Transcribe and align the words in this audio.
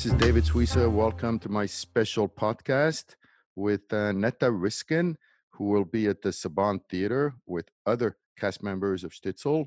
This 0.00 0.14
is 0.14 0.18
David 0.18 0.44
Suissa. 0.44 0.90
Welcome 0.90 1.38
to 1.40 1.50
my 1.50 1.66
special 1.66 2.26
podcast 2.26 3.16
with 3.54 3.82
uh, 3.92 4.12
Neta 4.12 4.50
Riskin, 4.50 5.18
who 5.50 5.64
will 5.64 5.84
be 5.84 6.06
at 6.06 6.22
the 6.22 6.30
Saban 6.30 6.80
Theater 6.88 7.34
with 7.44 7.68
other 7.84 8.16
cast 8.38 8.62
members 8.62 9.04
of 9.04 9.12
Shtisel 9.12 9.66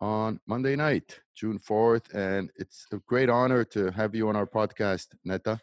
on 0.00 0.40
Monday 0.46 0.76
night, 0.76 1.20
June 1.34 1.58
4th. 1.58 2.14
And 2.14 2.50
it's 2.56 2.86
a 2.90 2.96
great 3.06 3.28
honor 3.28 3.64
to 3.64 3.90
have 3.90 4.14
you 4.14 4.30
on 4.30 4.34
our 4.34 4.46
podcast, 4.46 5.08
Neta. 5.26 5.60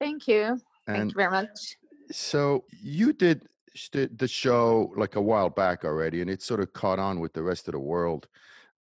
Thank 0.00 0.26
you. 0.26 0.60
Thank 0.88 1.12
you 1.12 1.16
very 1.16 1.30
much. 1.30 1.76
so 2.10 2.64
you 2.82 3.12
did 3.12 3.46
the 3.92 4.26
show 4.26 4.92
like 4.96 5.14
a 5.14 5.22
while 5.22 5.48
back 5.48 5.84
already, 5.84 6.22
and 6.22 6.28
it 6.28 6.42
sort 6.42 6.58
of 6.58 6.72
caught 6.72 6.98
on 6.98 7.20
with 7.20 7.34
the 7.34 7.42
rest 7.44 7.68
of 7.68 7.72
the 7.72 7.78
world. 7.78 8.26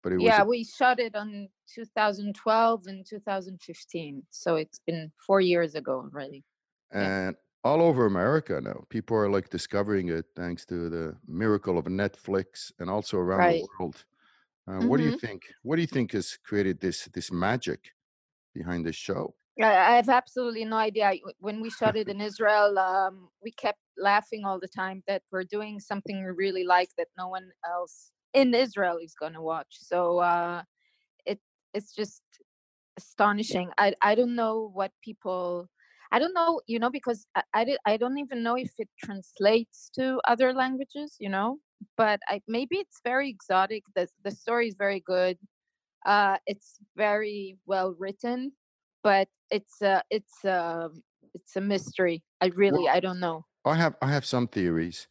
But 0.04 0.14
it 0.14 0.18
was 0.18 0.24
Yeah, 0.26 0.44
we 0.44 0.64
shot 0.64 1.00
it 1.00 1.16
on 1.16 1.50
2012 1.74 2.88
and 2.88 3.06
2015. 3.06 4.24
So 4.30 4.56
it's 4.56 4.80
been 4.80 5.12
four 5.26 5.42
years 5.42 5.76
ago 5.76 6.02
already. 6.02 6.44
yeah. 6.94 7.28
and 7.28 7.36
all 7.64 7.82
over 7.82 8.06
America 8.06 8.62
now. 8.62 8.86
People 8.90 9.18
are 9.18 9.30
like 9.30 9.50
discovering 9.50 10.10
it 10.10 10.26
thanks 10.36 10.66
to 10.68 10.90
the 10.90 11.18
miracle 11.28 11.78
of 11.78 11.86
Netflix 11.86 12.72
and 12.80 12.90
also 12.90 13.18
around 13.18 13.40
Right. 13.40 13.62
the 13.62 13.68
world. 13.80 14.06
Uh, 14.68 14.82
What 14.88 14.98
do 14.98 15.04
you 15.04 15.12
Mhm. 15.12 15.20
think? 15.20 15.42
What 15.64 15.76
do 15.78 15.82
you 15.82 15.88
think 15.88 16.12
has 16.14 16.38
created 16.38 16.80
this 16.80 17.06
this 17.14 17.32
magic 17.32 17.82
behind 18.54 18.86
this 18.86 18.96
show? 18.96 19.36
I 19.60 19.66
I 19.66 19.96
have 19.96 20.10
absolutely 20.10 20.66
no 20.66 20.78
idea. 20.78 21.14
When 21.40 21.62
we 21.62 21.70
shot 21.70 21.96
it 21.98 22.08
in 22.14 22.22
Israel, 22.22 22.78
um, 22.80 23.30
we 23.44 23.52
kept 23.52 23.80
laughing 23.98 24.46
all 24.46 24.60
the 24.60 24.68
time 24.68 25.04
that 25.08 25.24
we're 25.32 25.44
doing 25.58 25.80
something 25.80 26.16
we 26.18 26.32
really 26.46 26.64
like 26.64 26.90
that 26.98 27.10
no 27.18 27.28
one 27.28 27.52
else 27.66 28.12
in 28.38 28.54
Israel 28.54 28.98
is 29.02 29.16
going 29.20 29.34
to 29.34 29.42
watch. 29.42 29.74
So 29.92 30.20
uh, 30.20 30.62
it 31.26 31.40
it's 31.74 31.94
just 32.02 32.22
astonishing. 32.98 33.70
I 33.78 33.96
I 34.02 34.14
don't 34.16 34.36
know 34.36 34.70
what 34.74 34.92
people. 35.04 35.68
I 36.10 36.20
don't 36.20 36.34
know, 36.34 36.62
you 36.68 36.80
know, 36.80 36.90
because 36.90 37.26
I 37.36 37.42
I, 37.54 37.62
di- 37.66 37.84
I 37.92 37.98
don't 37.98 38.20
even 38.26 38.40
know 38.44 38.56
if 38.56 38.72
it 38.78 38.90
translates 39.04 39.90
to 39.98 40.22
other 40.28 40.54
languages, 40.54 41.10
you 41.20 41.30
know. 41.30 41.58
But 41.98 42.20
I 42.30 42.42
maybe 42.48 42.76
it's 42.84 43.00
very 43.04 43.30
exotic. 43.30 43.84
The 43.96 44.08
the 44.24 44.32
story 44.32 44.68
is 44.68 44.76
very 44.86 45.02
good. 45.14 45.38
Uh, 46.06 46.38
it's 46.46 46.78
very 46.96 47.58
well 47.66 47.90
written, 48.00 48.54
but 49.04 49.28
it's 49.50 49.82
a 49.82 49.96
it's 50.10 50.38
a 50.46 50.90
it's 51.34 51.56
a 51.56 51.62
mystery. 51.62 52.24
I 52.40 52.48
really 52.64 52.86
Well, 52.86 52.96
I 52.98 53.00
don't 53.00 53.20
know. 53.20 53.46
I 53.66 53.76
have 53.76 53.96
I 54.02 54.10
have 54.16 54.26
some 54.26 54.48
theories. 54.48 55.08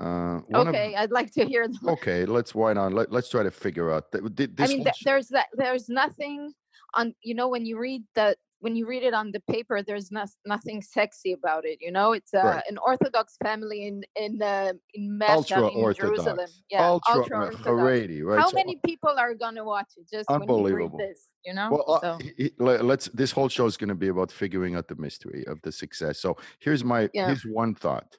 Uh, 0.00 0.40
one 0.48 0.68
of 0.68 0.74
Okay, 0.74 0.94
I'd 0.96 1.10
like 1.10 1.30
to 1.32 1.44
hear 1.44 1.68
them. 1.68 1.78
okay, 1.88 2.24
let's 2.24 2.54
why 2.54 2.72
not? 2.72 2.92
Let, 2.94 3.12
let's 3.12 3.28
try 3.28 3.42
to 3.42 3.50
figure 3.50 3.92
out 3.92 4.10
that. 4.12 4.34
Did 4.34 4.58
I 4.58 4.66
mean, 4.66 4.82
th- 4.82 4.96
there's 5.04 5.28
that 5.28 5.48
there's 5.52 5.88
nothing 5.88 6.52
on 6.94 7.14
you 7.22 7.34
know 7.34 7.48
when 7.48 7.66
you 7.66 7.78
read 7.78 8.02
the 8.14 8.34
when 8.60 8.76
you 8.76 8.86
read 8.86 9.02
it 9.02 9.14
on 9.14 9.32
the 9.32 9.40
paper, 9.40 9.82
there's 9.82 10.10
no, 10.10 10.24
nothing 10.44 10.82
sexy 10.82 11.32
about 11.32 11.64
it. 11.64 11.78
You 11.80 11.90
know, 11.92 12.12
it's 12.12 12.32
uh, 12.34 12.42
Right. 12.44 12.62
an 12.68 12.76
Orthodox 12.78 13.36
family 13.42 13.86
in 13.88 14.02
in 14.16 14.40
uh, 14.40 14.72
in 14.94 15.18
Mecca, 15.18 15.32
ultra 15.32 15.68
in 15.68 15.94
Jerusalem. 15.94 16.50
Yeah, 16.70 16.86
ultra, 16.88 17.14
ultra 17.16 17.38
uh, 17.38 17.44
Orthodox. 17.46 17.66
Haredi, 17.68 18.22
right? 18.24 18.38
How 18.40 18.48
So, 18.48 18.56
many 18.56 18.80
people 18.84 19.14
are 19.18 19.34
gonna 19.34 19.64
watch 19.64 19.92
it 19.98 20.08
just 20.10 20.30
when 20.30 20.40
you 20.42 20.46
read 20.48 20.52
Unbelievable. 20.52 20.98
this? 20.98 21.28
You 21.44 21.54
know, 21.54 21.68
Well, 21.72 21.84
uh, 21.96 22.00
so 22.00 22.18
he- 22.38 22.54
let's. 22.58 23.08
This 23.08 23.32
whole 23.32 23.48
show 23.48 23.66
is 23.66 23.76
going 23.76 23.88
to 23.88 23.94
be 23.94 24.08
about 24.08 24.30
figuring 24.30 24.74
out 24.76 24.88
the 24.88 24.96
mystery 24.96 25.46
of 25.46 25.60
the 25.62 25.72
success. 25.72 26.20
So 26.20 26.36
here's 26.58 26.84
my 26.84 27.08
Yeah. 27.12 27.26
here's 27.26 27.44
one 27.44 27.74
thought. 27.74 28.16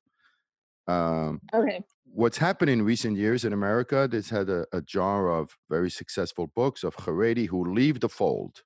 Um, 0.87 1.41
okay. 1.53 1.83
what's 2.05 2.37
happened 2.37 2.71
in 2.71 2.83
recent 2.83 3.17
years 3.17 3.45
in 3.45 3.53
America, 3.53 4.07
there's 4.09 4.29
had 4.29 4.49
a, 4.49 4.65
a 4.73 4.83
genre 4.87 5.41
of 5.41 5.57
very 5.69 5.91
successful 5.91 6.47
books 6.47 6.83
of 6.83 6.95
Haredi 6.97 7.47
who 7.47 7.73
leave 7.73 7.99
the 8.01 8.09
fold 8.09 8.63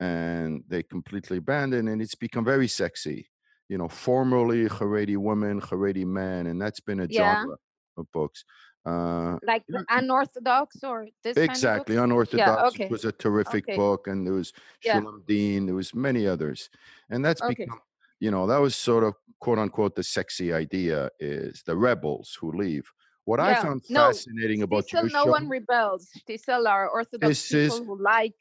and 0.00 0.64
they 0.68 0.82
completely 0.82 1.38
abandon, 1.38 1.88
and 1.88 2.02
it's 2.02 2.14
become 2.14 2.44
very 2.44 2.68
sexy. 2.68 3.30
You 3.68 3.78
know, 3.78 3.88
formerly 3.88 4.66
Haredi 4.68 5.16
women, 5.16 5.60
Haredi 5.60 6.04
men, 6.06 6.46
and 6.46 6.60
that's 6.60 6.80
been 6.80 7.00
a 7.00 7.08
Yeah. 7.08 7.44
genre 7.44 7.56
of 7.96 8.10
books. 8.12 8.44
Uh, 8.84 9.38
Like 9.42 9.64
unorthodox 9.88 10.82
or 10.82 11.08
this 11.22 11.42
kind 11.42 11.64
of 11.76 11.86
exactly? 11.86 11.96
Unorthodox 11.96 12.74
okay, 12.74 12.88
was 12.88 13.04
a 13.04 13.12
terrific 13.12 13.64
okay. 13.64 13.74
book, 13.74 14.06
and 14.06 14.26
there 14.26 14.34
was 14.34 14.52
Yeah. 14.82 15.02
Shulem 15.02 15.24
Deen, 15.26 15.66
there 15.66 15.74
was 15.74 15.94
many 15.94 16.26
others, 16.26 16.70
and 17.10 17.24
that's 17.24 17.40
Okay. 17.40 17.66
become, 17.66 17.80
you 18.20 18.30
know, 18.30 18.46
that 18.46 18.58
was 18.58 18.74
sort 18.76 19.04
of 19.04 19.14
quote 19.40 19.58
unquote 19.58 19.94
the 19.94 20.02
sexy 20.02 20.52
idea 20.52 21.10
is 21.20 21.62
the 21.66 21.76
rebels 21.76 22.36
who 22.40 22.52
leave. 22.52 22.90
What 23.24 23.40
I 23.40 23.54
found 23.56 23.82
No, 23.90 24.06
fascinating 24.06 24.62
about 24.62 24.84
Still, 24.86 25.02
no 25.08 25.24
show, 25.24 25.30
one 25.30 25.48
rebels. 25.48 26.08
They 26.26 26.36
still 26.36 26.66
are 26.68 26.88
Orthodox 26.88 27.28
this 27.28 27.52
is 27.52 27.72
people 27.74 27.86
who 27.96 28.02
like 28.02 28.34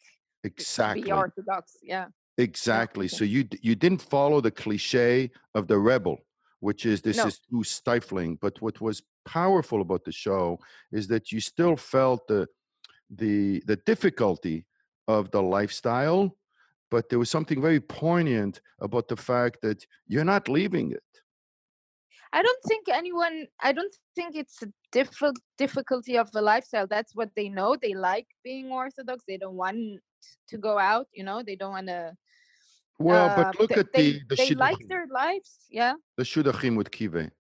to 0.44 0.48
exactly, 0.50 1.02
be 1.04 1.12
Orthodox. 1.12 1.78
Yeah. 1.82 2.08
exactly. 2.38 3.08
So 3.08 3.24
you 3.26 3.48
you 3.62 3.76
didn't 3.76 4.02
follow 4.02 4.42
the 4.42 4.52
cliche 4.52 5.32
of 5.56 5.68
the 5.68 5.80
rebel, 5.80 6.18
which 6.60 6.86
is 6.86 7.02
this 7.02 7.18
No. 7.18 7.28
is 7.28 7.40
too 7.40 7.64
stifling. 7.64 8.38
But 8.42 8.62
what 8.62 8.80
was 8.80 9.02
powerful 9.26 9.82
about 9.82 10.04
the 10.06 10.12
show 10.12 10.60
is 10.92 11.08
that 11.08 11.32
you 11.32 11.40
still 11.40 11.76
felt 11.76 12.28
the 12.28 12.48
the 13.10 13.64
the 13.66 13.78
difficulty 13.78 14.66
of 15.08 15.32
the 15.32 15.42
lifestyle, 15.42 16.38
but 16.92 17.10
there 17.10 17.20
was 17.20 17.30
something 17.30 17.62
very 17.62 17.80
poignant 17.80 18.62
about 18.82 19.08
the 19.08 19.16
fact 19.16 19.62
that 19.62 19.86
you're 20.08 20.26
not 20.26 20.48
leaving 20.50 20.92
it. 20.92 21.04
I 22.34 22.42
don't 22.42 22.64
think 22.68 22.90
anyone. 22.90 23.48
I 23.62 23.72
don't 23.72 23.96
think 24.16 24.36
it's 24.36 24.62
a 24.62 24.68
diffi- 24.94 25.40
difficulty 25.58 26.18
of 26.18 26.30
the 26.32 26.42
lifestyle. 26.42 26.86
That's 26.88 27.16
what 27.16 27.30
they 27.36 27.48
know. 27.48 27.78
They 27.82 27.94
like 27.94 28.28
being 28.44 28.72
Orthodox. 28.72 29.24
They 29.28 29.38
don't 29.38 29.56
want 29.56 29.78
to 30.50 30.58
go 30.58 30.78
out. 30.78 31.08
You 31.14 31.24
know, 31.24 31.44
they 31.44 31.56
don't 31.56 31.72
want 31.72 31.88
to. 31.88 32.14
Well, 33.00 33.30
Uh, 33.30 33.36
but 33.36 33.60
look 33.60 33.70
they 33.70 33.80
at 33.80 33.94
they, 33.94 34.12
the 34.12 34.22
the 34.30 34.36
they 34.36 34.50
like 34.56 34.78
their 34.90 35.08
lives. 35.08 35.66
Yeah. 35.70 35.94
the 36.18 36.24
shidduchim 36.24 36.76
with 36.78 36.92
Kive. 36.92 37.32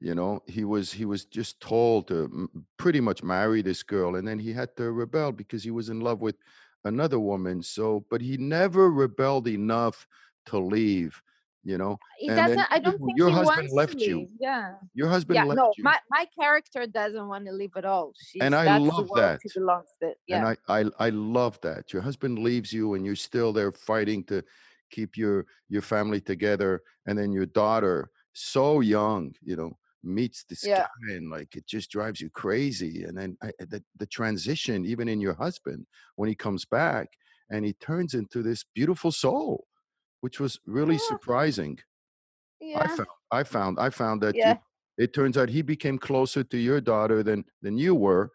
You 0.00 0.14
know, 0.14 0.42
he 0.46 0.64
was 0.64 0.92
he 0.92 1.04
was 1.04 1.24
just 1.24 1.60
told 1.60 2.08
to 2.08 2.48
pretty 2.76 3.00
much 3.00 3.22
marry 3.22 3.62
this 3.62 3.82
girl, 3.82 4.16
and 4.16 4.26
then 4.26 4.38
he 4.38 4.52
had 4.52 4.74
to 4.76 4.92
rebel 4.92 5.32
because 5.32 5.62
he 5.64 5.72
was 5.72 5.88
in 5.88 6.00
love 6.00 6.20
with 6.20 6.36
another 6.84 7.18
woman. 7.18 7.62
So, 7.62 8.04
but 8.10 8.20
he 8.20 8.36
never 8.36 8.90
rebelled 8.90 9.48
enough 9.48 10.06
to 10.46 10.58
leave. 10.58 11.20
You 11.64 11.76
know, 11.76 11.98
He 12.18 12.28
and 12.28 12.36
doesn't. 12.36 12.66
I 12.70 12.78
don't 12.78 12.98
think 12.98 13.18
your 13.18 13.30
husband 13.30 13.68
left 13.72 14.00
you. 14.00 14.28
Yeah. 14.40 14.76
Your 14.94 15.08
husband 15.08 15.34
Yeah. 15.36 15.44
left 15.44 15.56
No, 15.56 15.72
you. 15.76 15.84
my 15.84 15.98
my 16.08 16.26
character 16.38 16.86
doesn't 16.86 17.26
want 17.28 17.44
to 17.46 17.52
leave 17.52 17.72
at 17.76 17.84
all. 17.84 18.14
She's 18.16 18.40
and 18.40 18.54
I 18.54 18.64
that's 18.64 18.84
love 18.84 19.10
that. 19.16 19.40
she 19.42 19.58
belongs 19.58 19.88
to. 20.00 20.14
Yeah. 20.26 20.36
And 20.48 20.58
I, 20.68 20.80
I 20.80 21.06
I 21.06 21.10
love 21.10 21.60
that. 21.62 21.92
Your 21.92 22.00
husband 22.00 22.38
leaves 22.38 22.72
you 22.72 22.94
and 22.94 23.04
you're 23.04 23.16
still 23.16 23.52
there 23.52 23.72
fighting 23.72 24.24
to 24.24 24.42
keep 24.90 25.16
your 25.18 25.46
your 25.68 25.82
family 25.82 26.20
together. 26.20 26.82
And 27.06 27.18
then 27.18 27.32
your 27.32 27.46
daughter, 27.46 28.10
so 28.32 28.80
young, 28.80 29.34
you 29.42 29.56
know, 29.56 29.76
meets 30.02 30.44
this 30.48 30.64
Yeah. 30.66 30.86
and 31.10 31.30
like 31.30 31.56
it 31.56 31.66
just 31.66 31.90
drives 31.90 32.20
you 32.20 32.30
crazy. 32.30 33.04
And 33.04 33.16
then 33.16 33.36
I, 33.42 33.50
the 33.58 33.82
the 33.98 34.06
transition, 34.06 34.84
even 34.86 35.08
in 35.08 35.20
your 35.20 35.34
husband, 35.34 35.86
when 36.16 36.28
he 36.28 36.34
comes 36.34 36.64
back 36.64 37.08
and 37.50 37.64
he 37.64 37.72
turns 37.74 38.14
into 38.14 38.42
this 38.42 38.64
beautiful 38.74 39.10
soul, 39.12 39.66
which 40.20 40.38
was 40.40 40.58
really 40.66 40.94
Yeah. 40.94 41.08
surprising. 41.08 41.78
I 42.76 42.86
found 42.88 43.08
I 43.30 43.42
found 43.44 43.78
I 43.80 43.90
found 43.90 44.20
that 44.22 44.34
you, 44.34 44.54
it 45.04 45.12
turns 45.14 45.36
out 45.38 45.48
he 45.48 45.62
became 45.62 45.98
closer 45.98 46.42
to 46.44 46.58
your 46.58 46.80
daughter 46.80 47.22
than 47.22 47.44
than 47.62 47.76
you 47.78 47.94
were. 47.94 48.30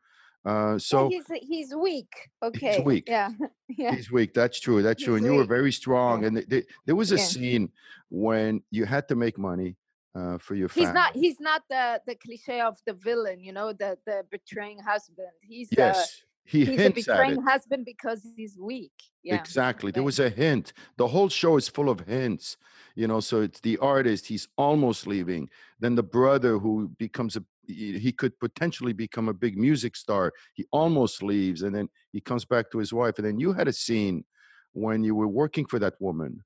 Uh, 0.45 0.73
Yeah, 0.73 0.77
so 0.77 1.09
he's 1.09 1.25
he's 1.41 1.73
weak. 1.75 2.11
Okay. 2.41 2.81
weak. 2.83 3.05
Yeah. 3.07 3.29
yeah. 3.69 3.95
He's 3.95 4.11
weak. 4.11 4.33
That's 4.33 4.59
true. 4.59 4.81
That's 4.81 5.01
true. 5.03 5.15
He's 5.15 5.23
And 5.23 5.33
you 5.33 5.39
were 5.39 5.45
very 5.45 5.71
strong. 5.71 6.21
Yeah. 6.21 6.27
And 6.27 6.35
th- 6.37 6.49
th- 6.49 6.65
there 6.85 6.95
was 6.95 7.11
a 7.13 7.15
Yeah. 7.17 7.23
scene 7.23 7.71
when 8.09 8.61
you 8.71 8.83
had 8.85 9.07
to 9.07 9.15
make 9.15 9.37
money 9.37 9.77
uh, 10.15 10.37
for 10.37 10.55
your 10.55 10.69
He's 10.69 10.93
not 10.93 11.15
he's 11.15 11.39
not 11.39 11.63
the 11.69 12.01
the 12.05 12.15
cliche 12.15 12.61
of 12.61 12.77
the 12.85 12.93
villain, 12.93 13.39
you 13.39 13.51
know, 13.51 13.73
the 13.73 13.97
the 14.05 14.23
betraying 14.29 14.79
husband. 14.79 15.29
He's 15.41 15.69
yes, 15.75 16.23
he 16.45 16.65
he's 16.65 16.79
a 16.79 16.81
hints 16.83 16.85
at 16.85 16.85
it. 16.85 17.05
betraying 17.05 17.41
husband 17.41 17.85
because 17.85 18.25
he's 18.35 18.57
weak. 18.59 18.91
Yeah. 19.23 19.35
Exactly. 19.35 19.91
There 19.91 20.03
was 20.03 20.19
a 20.19 20.29
hint. 20.29 20.73
The 20.97 21.07
whole 21.07 21.29
show 21.29 21.57
is 21.57 21.67
full 21.67 21.89
of 21.89 22.01
hints. 22.01 22.57
You 22.95 23.07
know, 23.07 23.21
so 23.21 23.41
it's 23.41 23.59
the 23.61 23.77
artist. 23.77 24.27
He's 24.27 24.47
almost 24.57 25.07
leaving. 25.07 25.49
Then 25.79 25.95
the 25.95 26.03
brother 26.03 26.59
who 26.59 26.89
becomes 26.97 27.35
a 27.35 27.43
he 27.65 28.11
could 28.11 28.37
potentially 28.39 28.93
become 28.93 29.29
a 29.29 29.33
big 29.33 29.57
music 29.57 29.95
star. 29.95 30.33
He 30.53 30.65
almost 30.71 31.23
leaves, 31.23 31.61
and 31.61 31.73
then 31.73 31.87
he 32.11 32.19
comes 32.19 32.45
back 32.45 32.69
to 32.71 32.77
his 32.77 32.91
wife. 32.91 33.17
And 33.17 33.25
then 33.25 33.39
you 33.39 33.53
had 33.53 33.67
a 33.67 33.73
scene 33.73 34.25
when 34.73 35.03
you 35.03 35.15
were 35.15 35.29
working 35.29 35.65
for 35.65 35.79
that 35.79 35.93
woman, 35.99 36.43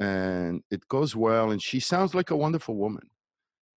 and 0.00 0.62
it 0.70 0.86
goes 0.88 1.16
well, 1.16 1.50
and 1.50 1.62
she 1.62 1.80
sounds 1.80 2.14
like 2.14 2.30
a 2.30 2.36
wonderful 2.36 2.76
woman 2.76 3.10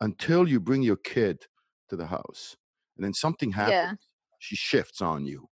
until 0.01 0.47
you 0.47 0.59
bring 0.59 0.83
your 0.83 0.97
kid 0.97 1.45
to 1.89 1.95
the 1.97 2.07
house, 2.07 2.57
and 2.97 3.05
then 3.05 3.13
something 3.13 3.51
happens. 3.51 3.73
Yeah. 3.73 3.95
She 4.39 4.55
shifts 4.55 5.01
on 5.01 5.25
you. 5.25 5.49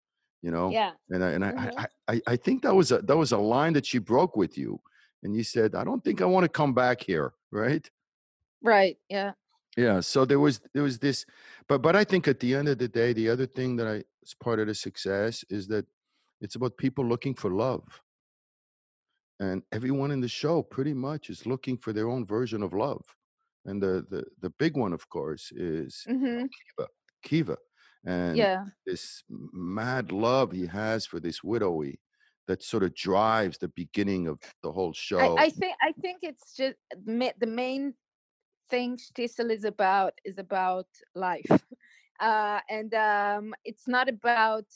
You 0.42 0.50
know, 0.50 0.70
Yeah. 0.70 0.94
and 1.10 1.24
I, 1.24 1.30
and 1.32 1.44
I, 1.44 1.52
Mhm. 1.52 1.72
I, 1.76 1.86
I, 2.14 2.22
I 2.28 2.36
think 2.36 2.62
that 2.62 2.74
was 2.74 2.92
a 2.92 3.00
that 3.02 3.16
was 3.16 3.32
a 3.32 3.38
line 3.38 3.74
that 3.74 3.86
she 3.86 3.98
broke 3.98 4.36
with 4.36 4.56
you, 4.58 4.80
and 5.22 5.36
you 5.36 5.44
said, 5.44 5.74
"I 5.74 5.84
don't 5.84 6.02
think 6.04 6.22
I 6.22 6.26
want 6.26 6.44
to 6.44 6.48
come 6.50 6.74
back 6.74 7.02
here." 7.02 7.34
Right? 7.52 7.90
Right. 8.62 8.98
Yeah. 9.08 9.34
Yeah. 9.76 10.00
So 10.00 10.24
there 10.24 10.40
was 10.40 10.60
there 10.74 10.82
was 10.82 10.98
this, 10.98 11.26
but 11.68 11.82
but 11.82 11.94
I 11.96 12.04
think 12.04 12.26
at 12.28 12.40
the 12.40 12.54
end 12.54 12.68
of 12.68 12.78
the 12.78 12.88
day, 12.88 13.12
the 13.12 13.28
other 13.28 13.46
thing 13.46 13.76
that 13.76 13.86
I 13.86 14.04
is 14.22 14.34
part 14.34 14.58
of 14.60 14.66
the 14.66 14.74
success 14.74 15.44
is 15.48 15.68
that 15.68 15.86
it's 16.40 16.54
about 16.56 16.76
people 16.76 17.04
looking 17.06 17.34
for 17.34 17.50
love, 17.50 18.00
and 19.40 19.64
everyone 19.72 20.12
in 20.12 20.20
the 20.20 20.28
show 20.28 20.62
pretty 20.62 20.94
much 20.94 21.30
is 21.30 21.46
looking 21.46 21.78
for 21.78 21.92
their 21.92 22.08
own 22.08 22.26
version 22.26 22.62
of 22.62 22.74
love. 22.74 23.04
And 23.66 23.82
the 23.82 24.06
the 24.10 24.24
the 24.40 24.50
big 24.50 24.76
one, 24.76 24.94
of 24.94 25.08
course, 25.08 25.52
is 25.52 26.08
hmm 26.08 26.46
Kiva. 26.78 26.88
Kiva, 27.22 27.58
and 28.06 28.36
Yeah. 28.36 28.66
this 28.86 29.24
mad 29.30 30.12
love 30.12 30.52
he 30.52 30.66
has 30.66 31.06
for 31.06 31.20
this 31.20 31.40
widowy 31.40 31.98
that 32.48 32.62
sort 32.62 32.84
of 32.84 32.94
drives 32.94 33.58
the 33.58 33.68
beginning 33.68 34.28
of 34.28 34.40
the 34.62 34.72
whole 34.72 34.92
show. 34.94 35.36
I 35.38 35.50
think 35.50 35.74
I 35.82 35.92
think 35.92 36.20
it's 36.22 36.56
just 36.56 36.76
the 37.38 37.46
main 37.46 37.94
thing 38.70 38.98
Shtisel 38.98 39.50
is 39.50 39.64
about 39.64 40.14
is 40.24 40.38
about 40.38 40.86
life, 41.14 41.50
uh, 42.20 42.60
and 42.68 42.94
um, 42.94 43.54
it's 43.64 43.86
not 43.88 44.08
about 44.08 44.66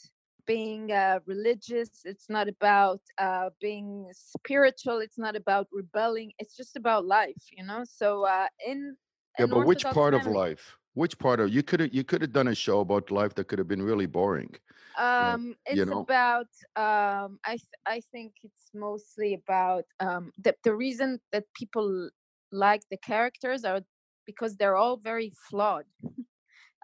being 0.46 0.92
uh, 0.92 1.20
religious. 1.26 2.02
It's 2.04 2.28
not 2.28 2.48
about 2.48 3.00
uh, 3.18 3.50
being 3.60 4.08
spiritual. 4.12 4.98
It's 4.98 5.18
not 5.18 5.36
about 5.36 5.68
rebelling. 5.72 6.32
It's 6.38 6.56
just 6.56 6.76
about 6.76 7.06
life, 7.06 7.42
you 7.52 7.64
know. 7.64 7.84
So 7.84 8.24
uh, 8.26 8.46
in 8.66 8.96
Yeah, 9.38 9.46
but 9.46 9.66
which 9.66 9.84
part 9.84 10.14
of 10.14 10.26
life? 10.26 10.76
Which 10.94 11.18
part 11.18 11.40
of 11.40 11.50
you 11.50 11.62
could 11.62 11.80
have 11.80 11.92
you 11.92 12.04
could 12.04 12.22
have 12.22 12.32
done 12.32 12.48
a 12.48 12.54
show 12.54 12.80
about 12.80 13.10
life 13.10 13.34
that 13.34 13.48
could 13.48 13.58
have 13.58 13.68
been 13.68 13.82
really 13.82 14.06
boring. 14.06 14.54
Um, 14.98 15.56
you 15.70 15.84
it's 15.84 15.86
know, 15.86 16.00
about 16.02 16.46
um, 16.76 17.40
I 17.44 17.56
th- 17.56 17.80
I 17.86 18.00
think 18.12 18.34
it's 18.44 18.70
mostly 18.74 19.34
about 19.34 19.84
um, 19.98 20.32
the 20.38 20.54
the 20.62 20.74
reason 20.74 21.20
that 21.32 21.44
people 21.54 22.10
like 22.52 22.82
the 22.90 22.96
characters 22.96 23.64
are 23.64 23.80
because 24.26 24.56
they're 24.56 24.76
all 24.76 24.96
very 24.96 25.32
flawed. 25.50 25.86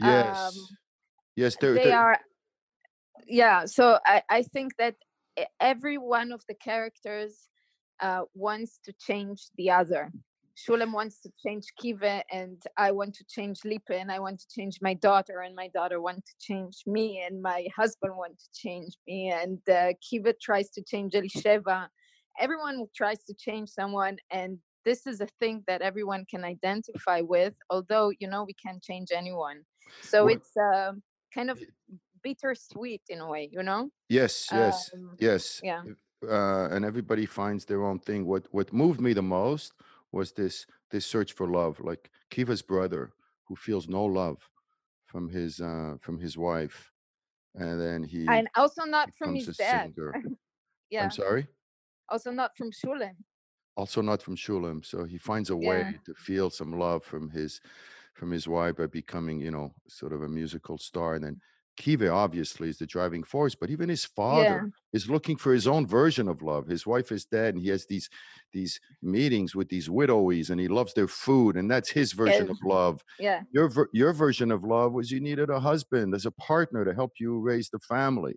Um, 0.03 0.09
yes, 0.09 0.57
yes, 1.37 1.57
there, 1.57 1.75
they 1.75 1.85
there, 1.85 1.93
are 1.93 2.19
yeah 3.27 3.65
so 3.65 3.99
i 4.07 4.23
i 4.31 4.43
think 4.43 4.77
that 4.77 4.95
every 5.61 5.99
one 5.99 6.33
of 6.33 6.43
the 6.49 6.55
characters 6.55 7.49
uh 8.01 8.23
wants 8.35 8.79
to 8.85 8.93
change 8.99 9.49
the 9.57 9.71
other 9.71 10.11
Shulem 10.57 10.93
wants 10.93 11.21
to 11.23 11.31
change 11.45 11.67
Kiva, 11.79 12.23
and 12.31 12.63
I 12.77 12.91
want 12.91 13.15
to 13.15 13.25
change 13.25 13.61
Lipa, 13.65 13.95
and 13.97 14.13
I 14.13 14.19
want 14.19 14.41
to 14.41 14.47
change 14.49 14.79
my 14.83 14.95
daughter, 14.95 15.41
and 15.41 15.55
my 15.55 15.69
daughter 15.69 16.01
wants 16.01 16.33
to 16.33 16.35
change 16.39 16.83
me, 16.87 17.23
and 17.27 17.41
my 17.41 17.67
husband 17.75 18.15
wants 18.17 18.49
to 18.49 18.61
change 18.61 18.95
me, 19.07 19.31
and 19.31 19.59
uh, 19.69 19.93
Kiva 20.03 20.35
tries 20.35 20.71
to 20.71 20.83
change 20.83 21.13
Elisheva. 21.15 21.89
Everyone 22.39 22.87
tries 22.95 23.23
to 23.25 23.35
change 23.35 23.71
someone, 23.71 24.19
and 24.31 24.59
this 24.85 25.07
is 25.07 25.21
a 25.21 25.29
thing 25.39 25.63
that 25.67 25.83
everyone 25.83 26.27
can 26.31 26.45
identify 26.45 27.21
with. 27.21 27.55
Although 27.71 28.13
you 28.19 28.29
know 28.29 28.45
we 28.45 28.55
can't 28.55 28.83
change 28.83 29.09
anyone, 29.15 29.63
so 30.03 30.29
it's 30.29 30.55
uh, 30.57 30.93
kind 31.35 31.51
of 31.51 31.59
bittersweet 32.23 33.03
in 33.09 33.21
a 33.21 33.29
way, 33.29 33.49
you 33.53 33.63
know. 33.63 33.91
Yes, 34.09 34.51
yes, 34.53 34.93
Um, 34.93 35.19
yes. 35.19 35.63
yeah, 35.63 35.87
Uh, 36.23 36.69
and 36.71 36.85
everybody 36.85 37.25
finds 37.27 37.65
their 37.65 37.83
own 37.85 37.99
thing. 37.99 38.27
What 38.27 38.47
what 38.53 38.73
moved 38.73 39.01
me 39.01 39.13
the 39.15 39.23
most 39.23 39.73
was 40.13 40.33
this 40.33 40.67
this 40.91 41.07
search 41.07 41.33
for 41.33 41.49
love, 41.49 41.81
like 41.81 42.11
Kiva's 42.31 42.63
brother, 42.63 43.13
who 43.47 43.57
feels 43.57 43.89
no 43.89 44.05
love 44.05 44.51
from 45.07 45.29
his 45.31 45.61
uh, 45.61 45.97
from 46.03 46.21
his 46.21 46.39
wife, 46.39 46.93
and 47.55 47.81
then 47.81 48.05
he 48.05 48.27
and 48.29 48.49
also 48.57 48.85
not 48.85 49.11
from 49.15 49.33
his 49.33 49.51
dad. 49.59 49.93
singer. 49.95 50.19
I'm 50.99 51.11
sorry. 51.11 51.49
also 52.11 52.31
not 52.31 52.57
from 52.59 52.71
Shulem. 52.71 53.17
also 53.77 54.03
not 54.03 54.23
from 54.23 54.37
Shulem. 54.37 54.85
So 54.85 55.05
he 55.05 55.19
finds 55.19 55.51
a 55.51 55.57
way 55.57 55.85
Yeah, 55.85 55.93
to 56.05 56.15
feel 56.15 56.51
some 56.51 56.79
love 56.79 57.05
from 57.05 57.31
his 57.31 57.61
from 58.15 58.31
his 58.33 58.49
wife 58.49 58.77
by 58.77 58.87
becoming, 58.87 59.41
you 59.41 59.51
know, 59.51 59.75
sort 59.89 60.13
of 60.13 60.23
a 60.23 60.29
musical 60.29 60.79
star. 60.79 61.15
And 61.15 61.25
then 61.25 61.41
Kiva 61.77 62.11
obviously 62.11 62.69
is 62.69 62.79
the 62.79 62.87
driving 62.87 63.23
force, 63.25 63.55
but 63.55 63.71
even 63.71 63.89
his 63.89 64.05
yeah, 64.29 64.65
father 64.65 64.69
is 64.93 65.09
looking 65.11 65.37
for 65.37 65.53
his 65.55 65.67
own 65.67 65.87
version 65.87 66.29
of 66.29 66.43
love. 66.43 66.67
His 66.67 66.87
wife 66.87 67.11
is 67.13 67.25
dead, 67.25 67.55
and 67.55 67.63
he 67.63 67.71
has 67.71 67.87
these 67.87 68.09
these 68.53 68.81
meetings 69.03 69.55
with 69.55 69.69
these 69.69 69.89
widowies, 69.89 70.51
and 70.51 70.61
he 70.61 70.69
loves 70.69 70.95
their 70.95 71.09
food, 71.09 71.57
and 71.57 71.71
that's 71.71 71.91
his 71.91 72.13
version 72.13 72.49
yeah, 72.49 72.51
of 72.51 72.59
love. 72.63 73.03
yeah, 73.19 73.45
Your 73.53 73.71
your 73.93 74.13
version 74.13 74.51
of 74.51 74.65
love 74.65 74.93
was 74.93 75.11
you 75.11 75.21
needed 75.21 75.51
a 75.51 75.61
husband 75.61 76.15
as 76.15 76.27
a 76.27 76.33
partner 76.33 76.85
to 76.85 76.95
help 76.95 77.13
you 77.19 77.39
raise 77.41 77.71
the 77.71 77.81
family 77.81 78.35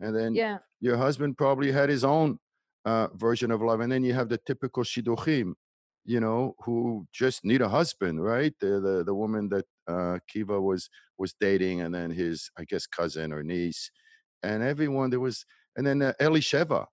and 0.00 0.14
then 0.14 0.40
yeah, 0.40 0.58
your 0.80 0.96
husband 0.96 1.36
probably 1.38 1.72
had 1.72 1.88
his 1.88 2.04
own 2.04 2.38
uh, 2.84 3.08
version 3.14 3.50
of 3.50 3.62
love, 3.62 3.80
and 3.80 3.90
then 3.90 4.04
you 4.04 4.14
have 4.14 4.28
the 4.28 4.38
typical 4.38 4.82
shidduchim, 4.84 5.54
you 6.06 6.20
know, 6.20 6.54
who 6.64 7.06
just 7.12 7.44
need 7.44 7.62
a 7.62 7.68
husband, 7.70 8.24
right? 8.24 8.54
The 8.60 8.80
the, 8.80 9.04
the 9.04 9.14
woman 9.14 9.50
that 9.50 9.66
uh, 9.88 10.20
Kiva 10.28 10.60
was 10.62 10.90
was 11.18 11.34
dating, 11.34 11.82
and 11.82 11.94
then 11.94 12.10
his, 12.12 12.50
I 12.58 12.64
guess, 12.64 12.86
cousin 12.86 13.32
or 13.32 13.42
niece, 13.44 13.90
and 14.42 14.62
everyone 14.62 15.10
there 15.10 15.20
was, 15.20 15.46
and 15.76 15.86
then 15.86 16.02
uh, 16.02 16.14
Elisheva 16.20 16.86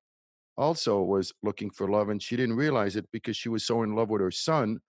also 0.57 1.01
was 1.01 1.33
looking 1.43 1.71
for 1.71 1.89
love, 1.89 2.09
and 2.09 2.21
she 2.21 2.35
didn't 2.35 2.55
realize 2.55 2.95
it 2.95 3.09
because 3.11 3.35
she 3.37 3.49
was 3.49 3.65
so 3.65 3.83
in 3.83 3.95
love 3.95 4.09
with 4.09 4.21
her 4.21 4.31
son. 4.31 4.79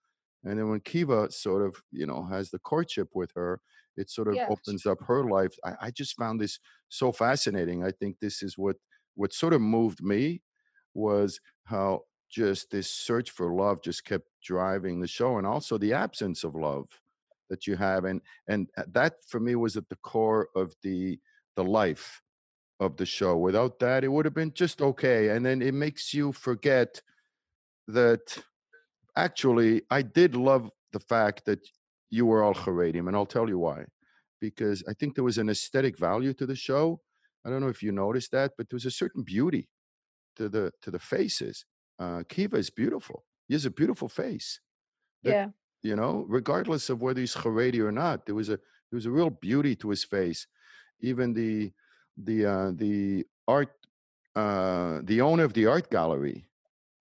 And 0.44 0.58
then 0.58 0.68
when 0.68 0.80
Kiva 0.80 1.30
sort 1.32 1.62
of, 1.66 1.82
you 1.90 2.06
know, 2.06 2.24
has 2.26 2.50
the 2.50 2.58
courtship 2.58 3.08
with 3.14 3.32
her, 3.34 3.60
it 3.96 4.10
sort 4.10 4.28
of 4.28 4.38
yeah, 4.38 4.48
opens 4.48 4.86
up 4.86 4.98
her 5.06 5.24
life. 5.28 5.54
I, 5.64 5.74
I 5.82 5.90
just 5.90 6.16
found 6.16 6.40
this 6.40 6.58
so 6.88 7.12
fascinating. 7.12 7.84
I 7.84 7.92
think 7.92 8.18
this 8.20 8.42
is 8.42 8.58
what 8.58 8.76
what 9.14 9.32
sort 9.32 9.54
of 9.54 9.60
moved 9.62 10.02
me 10.02 10.42
was 10.94 11.40
how 11.66 12.02
just 12.34 12.70
this 12.70 12.90
search 12.90 13.30
for 13.30 13.54
love 13.54 13.80
just 13.82 14.04
kept 14.04 14.26
driving 14.42 15.00
the 15.00 15.06
show, 15.06 15.38
and 15.38 15.46
also 15.46 15.78
the 15.78 15.92
absence 15.92 16.42
of 16.42 16.54
love 16.54 16.86
that 17.48 17.66
you 17.66 17.76
have, 17.76 18.04
and 18.04 18.20
and 18.48 18.68
uh, 18.76 18.82
that 18.92 19.14
for 19.28 19.38
me 19.38 19.54
was 19.54 19.76
at 19.76 19.88
the 19.88 19.96
core 19.96 20.48
of 20.56 20.74
the 20.82 21.18
the 21.56 21.64
life 21.64 22.20
of 22.80 22.96
the 22.96 23.06
show. 23.06 23.36
Without 23.36 23.78
that, 23.78 24.02
it 24.02 24.08
would 24.08 24.24
have 24.24 24.34
been 24.34 24.52
just 24.52 24.82
okay. 24.82 25.28
And 25.28 25.46
then 25.46 25.62
it 25.62 25.74
makes 25.74 26.12
you 26.12 26.32
forget 26.32 27.00
that 27.86 28.36
actually 29.16 29.82
I 29.90 30.02
did 30.02 30.34
love 30.34 30.68
the 30.92 31.00
fact 31.00 31.44
that 31.46 31.60
you 32.10 32.26
were 32.26 32.42
all 32.42 32.54
Haredim, 32.54 33.06
and 33.06 33.16
I'll 33.16 33.26
tell 33.26 33.48
you 33.48 33.58
why. 33.58 33.84
Because 34.40 34.82
I 34.88 34.92
think 34.94 35.14
there 35.14 35.24
was 35.24 35.38
an 35.38 35.48
aesthetic 35.48 35.96
value 35.98 36.34
to 36.34 36.46
the 36.46 36.56
show. 36.56 37.00
I 37.44 37.50
don't 37.50 37.60
know 37.60 37.68
if 37.68 37.82
you 37.82 37.92
noticed 37.92 38.32
that, 38.32 38.52
but 38.56 38.68
there 38.68 38.76
was 38.76 38.86
a 38.86 38.90
certain 38.90 39.22
beauty 39.22 39.68
to 40.36 40.48
the 40.48 40.72
to 40.82 40.90
the 40.90 40.98
faces. 40.98 41.64
Uh, 41.98 42.22
Kiva 42.28 42.56
is 42.56 42.70
beautiful. 42.70 43.24
He 43.48 43.54
has 43.54 43.66
a 43.66 43.70
beautiful 43.70 44.08
face. 44.08 44.60
That 45.22 45.32
yeah, 45.32 45.48
you 45.82 45.96
know, 45.96 46.24
regardless 46.28 46.90
of 46.90 47.02
whether 47.02 47.20
he's 47.20 47.34
Haredi 47.34 47.80
or 47.80 47.92
not, 47.92 48.26
there 48.26 48.34
was 48.34 48.48
a 48.48 48.56
there 48.56 48.96
was 48.98 49.06
a 49.06 49.10
real 49.10 49.30
beauty 49.30 49.76
to 49.76 49.90
his 49.90 50.04
face. 50.04 50.46
Even 51.00 51.34
the 51.34 51.72
the 52.16 52.46
uh, 52.46 52.70
the 52.74 53.26
art 53.46 53.70
uh, 54.34 55.00
the 55.04 55.20
owner 55.20 55.44
of 55.44 55.52
the 55.54 55.66
art 55.66 55.90
gallery 55.90 56.48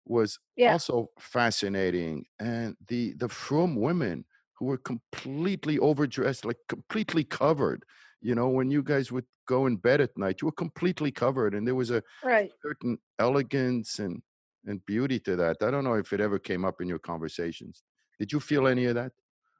was 0.06 0.38
yeah, 0.56 0.72
also 0.72 1.10
fascinating, 1.18 2.26
and 2.38 2.76
the 2.88 3.14
the 3.14 3.28
frum 3.28 3.76
women 3.76 4.24
who 4.54 4.66
were 4.66 4.78
completely 4.78 5.78
overdressed, 5.78 6.44
like 6.44 6.58
completely 6.68 7.24
covered. 7.24 7.84
You 8.20 8.34
know, 8.34 8.48
when 8.48 8.70
you 8.70 8.82
guys 8.82 9.12
would 9.12 9.26
go 9.46 9.66
in 9.66 9.76
bed 9.76 10.00
at 10.00 10.16
night, 10.16 10.40
you 10.42 10.46
were 10.46 10.52
completely 10.52 11.10
covered, 11.12 11.54
and 11.54 11.66
there 11.66 11.74
was 11.74 11.90
a 11.90 12.02
right. 12.22 12.52
certain 12.62 12.98
elegance 13.18 13.98
and 13.98 14.22
and 14.66 14.84
beauty 14.86 15.18
to 15.20 15.36
that. 15.36 15.58
I 15.62 15.70
don't 15.70 15.84
know 15.84 15.94
if 15.94 16.12
it 16.12 16.20
ever 16.20 16.38
came 16.38 16.64
up 16.64 16.80
in 16.80 16.88
your 16.88 16.98
conversations. 16.98 17.82
Did 18.18 18.32
you 18.32 18.40
feel 18.40 18.66
any 18.66 18.86
of 18.86 18.94
that, 18.94 19.12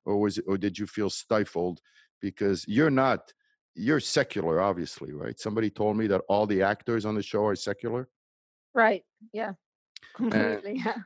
or 0.04 0.20
was 0.20 0.38
it, 0.38 0.44
or 0.46 0.56
did 0.58 0.78
you 0.78 0.86
feel 0.86 1.10
stifled 1.10 1.80
because 2.20 2.64
you're 2.68 2.90
not 2.90 3.32
you're 3.74 4.00
secular, 4.00 4.60
obviously, 4.60 5.12
right? 5.12 5.38
Somebody 5.38 5.68
told 5.68 5.96
me 5.96 6.06
that 6.06 6.22
all 6.28 6.46
the 6.46 6.62
actors 6.62 7.04
on 7.04 7.14
the 7.14 7.22
show 7.22 7.44
are 7.44 7.56
secular. 7.56 8.08
Right. 8.72 9.04
Yeah. 9.32 9.52
And 10.18 10.32
Completely. 10.32 10.82
Yeah. 10.84 10.98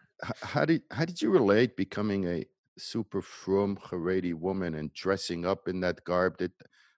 how 0.43 0.64
did 0.64 0.83
how 0.90 1.05
did 1.05 1.21
you 1.23 1.31
relate 1.31 1.76
becoming 1.76 2.26
a 2.26 2.45
super 2.76 3.23
frum 3.23 3.76
Haredi 3.76 4.35
woman 4.35 4.75
and 4.75 4.93
dressing 4.93 5.47
up 5.47 5.69
in 5.69 5.81
that 5.81 6.05
garb? 6.05 6.38
Did 6.38 6.52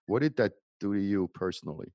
what 0.07 0.23
did 0.23 0.37
that 0.37 0.52
do 0.80 0.95
to 0.95 1.00
you 1.00 1.28
personally? 1.35 1.92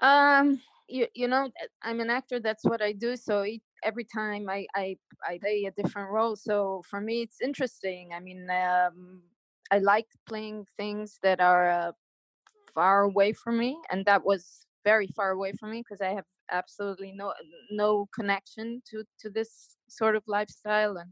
Um. 0.00 0.60
You 0.88 1.06
you 1.14 1.28
know 1.28 1.44
uh, 1.46 1.66
I'm 1.82 2.00
an 2.00 2.10
actor. 2.10 2.40
That's 2.40 2.64
what 2.64 2.82
I 2.82 2.92
do. 2.92 3.16
So 3.16 3.44
every 3.82 4.04
time 4.04 4.48
I 4.48 4.66
I 4.74 4.96
I 5.26 5.38
play 5.38 5.64
a 5.64 5.82
different 5.82 6.10
role. 6.10 6.36
So 6.36 6.82
for 6.88 7.00
me 7.00 7.22
it's 7.22 7.40
interesting. 7.40 8.12
I 8.14 8.20
mean, 8.20 8.48
um, 8.50 9.22
I 9.70 9.78
like 9.78 10.06
playing 10.28 10.66
things 10.76 11.18
that 11.22 11.40
are 11.40 11.70
uh, 11.70 11.92
far 12.74 13.02
away 13.04 13.32
from 13.32 13.58
me, 13.58 13.78
and 13.90 14.04
that 14.06 14.24
was 14.24 14.66
very 14.84 15.06
far 15.08 15.30
away 15.30 15.52
from 15.52 15.70
me 15.70 15.80
because 15.80 16.00
I 16.00 16.10
have 16.14 16.26
absolutely 16.50 17.12
no 17.12 17.32
no 17.70 18.06
connection 18.14 18.82
to 18.90 19.04
to 19.20 19.30
this 19.30 19.76
sort 19.88 20.16
of 20.16 20.22
lifestyle, 20.26 20.96
and 20.98 21.10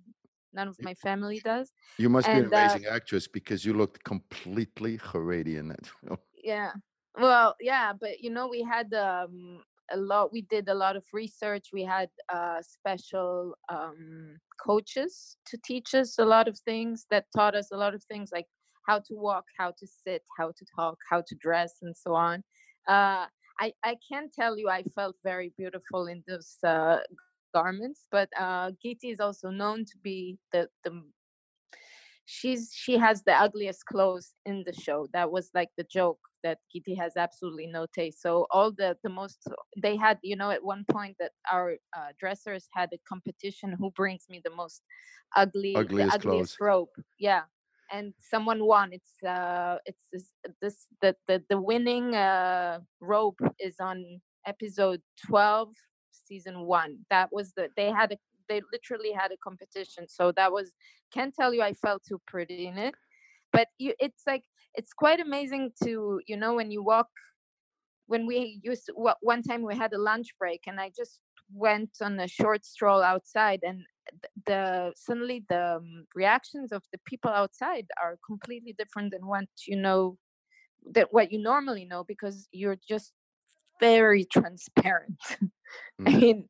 none 0.53 0.69
of 0.69 0.77
my 0.83 0.95
family 0.95 1.41
does. 1.41 1.73
You 1.99 2.09
must 2.09 2.31
be 2.31 2.39
an 2.39 2.45
And 2.45 2.55
uh, 2.55 2.59
amazing 2.59 2.87
actress 2.87 3.27
because 3.29 3.65
you 3.65 3.75
looked 3.75 4.05
completely 4.05 4.99
Haredi 4.99 5.57
in 5.57 5.69
that 5.69 5.87
film. 6.01 6.19
Yeah. 6.43 6.73
Well, 7.19 7.57
yeah, 7.61 7.93
but 7.99 8.21
you 8.21 8.31
know, 8.31 8.49
we 8.49 8.63
had 8.63 8.93
um 8.95 9.63
a 9.91 9.97
lot 9.97 10.33
we 10.33 10.43
did 10.43 10.69
a 10.69 10.75
lot 10.75 10.97
of 10.97 11.05
research. 11.13 11.69
We 11.73 11.83
had 11.85 12.09
uh 12.33 12.63
special 12.63 13.55
um 13.69 14.39
coaches 14.65 15.37
to 15.47 15.59
teach 15.65 15.95
us 15.95 16.19
a 16.19 16.25
lot 16.25 16.49
of 16.49 16.59
things 16.61 17.07
that 17.11 17.27
taught 17.37 17.55
us 17.55 17.71
a 17.73 17.77
lot 17.77 17.95
of 17.95 18.03
things 18.05 18.31
like 18.33 18.47
how 18.87 18.99
to 18.99 19.15
walk, 19.15 19.45
how 19.59 19.71
to 19.79 19.87
sit, 19.87 20.23
how 20.39 20.49
to 20.53 20.65
talk, 20.77 20.99
how 21.11 21.23
to 21.27 21.35
dress 21.37 21.75
and 21.83 21.97
so 21.97 22.15
on. 22.15 22.43
Uh 22.89 23.27
I 23.61 23.73
I 23.85 23.97
can 24.11 24.31
tell 24.35 24.57
you 24.59 24.69
I 24.71 24.83
felt 24.95 25.17
very 25.23 25.53
beautiful 25.59 26.07
in 26.07 26.23
this 26.27 26.57
uh 26.65 27.01
garments 27.55 28.07
but 28.11 28.31
uh 28.41 28.71
Giti 28.83 29.11
is 29.13 29.21
also 29.21 29.51
known 29.51 29.85
to 29.85 29.99
be 30.03 30.39
the 30.53 30.69
the 30.85 31.03
she's 32.33 32.73
she 32.75 32.97
has 32.97 33.23
the 33.25 33.35
ugliest 33.47 33.85
clothes 33.85 34.29
in 34.47 34.65
the 34.67 34.73
show 34.73 35.07
that 35.13 35.31
was 35.31 35.51
like 35.55 35.69
the 35.77 35.85
joke 35.85 36.19
that 36.43 36.59
Giti 36.75 36.95
has 36.99 37.13
absolutely 37.17 37.67
no 37.67 37.87
taste. 37.95 38.23
So 38.23 38.47
all 38.51 38.73
the 38.73 38.97
the 39.05 39.11
most 39.11 39.39
they 39.83 39.97
had 39.97 40.19
you 40.23 40.37
know 40.37 40.51
at 40.51 40.65
one 40.65 40.85
point 40.91 41.17
that 41.21 41.33
our 41.53 41.77
uh, 41.97 42.11
dressers 42.19 42.69
had 42.73 42.89
a 42.93 43.01
competition 43.13 43.77
who 43.79 43.91
brings 43.91 44.25
me 44.31 44.41
the 44.43 44.55
most 44.63 44.83
ugly 45.37 45.75
Ugliest 45.77 46.11
the 46.11 46.29
ugliest 46.29 46.57
robe 46.61 46.89
yeah. 47.19 47.43
And 47.95 48.15
someone 48.19 48.65
won. 48.65 48.89
It's 48.99 49.23
uh 49.23 49.77
it's 49.85 50.05
this, 50.13 50.27
this 50.63 50.77
the, 51.03 51.15
the 51.29 51.43
the 51.51 51.61
winning 51.61 52.15
uh 52.15 52.79
robe 53.01 53.41
is 53.61 53.77
on 53.81 53.97
episode 54.47 55.03
12 55.27 55.69
season 56.11 56.61
1 56.61 56.99
that 57.11 57.29
was 57.33 57.53
the 57.57 57.69
they 57.77 57.91
had 57.91 58.13
a 58.13 58.19
they 58.53 58.63
literally 58.73 59.13
had 59.13 59.33
a 59.33 59.37
competition 59.49 60.09
so 60.09 60.33
that 60.33 60.53
was 60.53 60.73
can't 61.13 61.35
tell 61.35 61.55
you 61.55 61.63
i 61.63 61.73
felt 61.73 62.03
too 62.09 62.21
pretty 62.27 62.67
in 62.67 62.79
it 62.79 62.95
but 63.53 63.69
you 63.79 63.95
it's 63.99 64.25
like 64.27 64.45
it's 64.75 64.93
quite 64.93 65.21
amazing 65.21 65.71
to 65.85 66.21
you 66.27 66.37
know 66.37 66.55
when 66.55 66.71
you 66.71 66.83
walk 66.83 67.09
when 68.07 68.27
we 68.27 68.61
used 68.63 68.87
to, 68.87 68.93
one 69.21 69.43
time 69.43 69.63
we 69.63 69.77
had 69.77 69.93
a 69.93 69.99
lunch 69.99 70.29
break 70.39 70.63
and 70.67 70.81
i 70.81 70.91
just 70.97 71.21
went 71.53 71.91
on 72.03 72.21
a 72.21 72.29
short 72.29 72.65
stroll 72.65 73.03
outside 73.03 73.61
and 73.63 73.85
the 74.47 74.93
suddenly 74.97 75.45
the 75.49 75.77
um, 75.77 76.07
reactions 76.15 76.73
of 76.73 76.83
the 76.93 76.99
people 77.07 77.31
outside 77.31 77.87
are 78.03 78.19
completely 78.27 78.75
different 78.79 79.13
than 79.13 79.27
what 79.27 79.47
you 79.67 79.77
know 79.77 80.19
that 80.95 81.13
what 81.13 81.33
you 81.33 81.41
normally 81.41 81.85
know 81.85 82.05
because 82.05 82.49
you're 82.53 82.79
just 82.89 83.13
very 83.81 84.25
transparent 84.25 85.21
i 86.07 86.11
Mm. 86.11 86.17
mean 86.17 86.49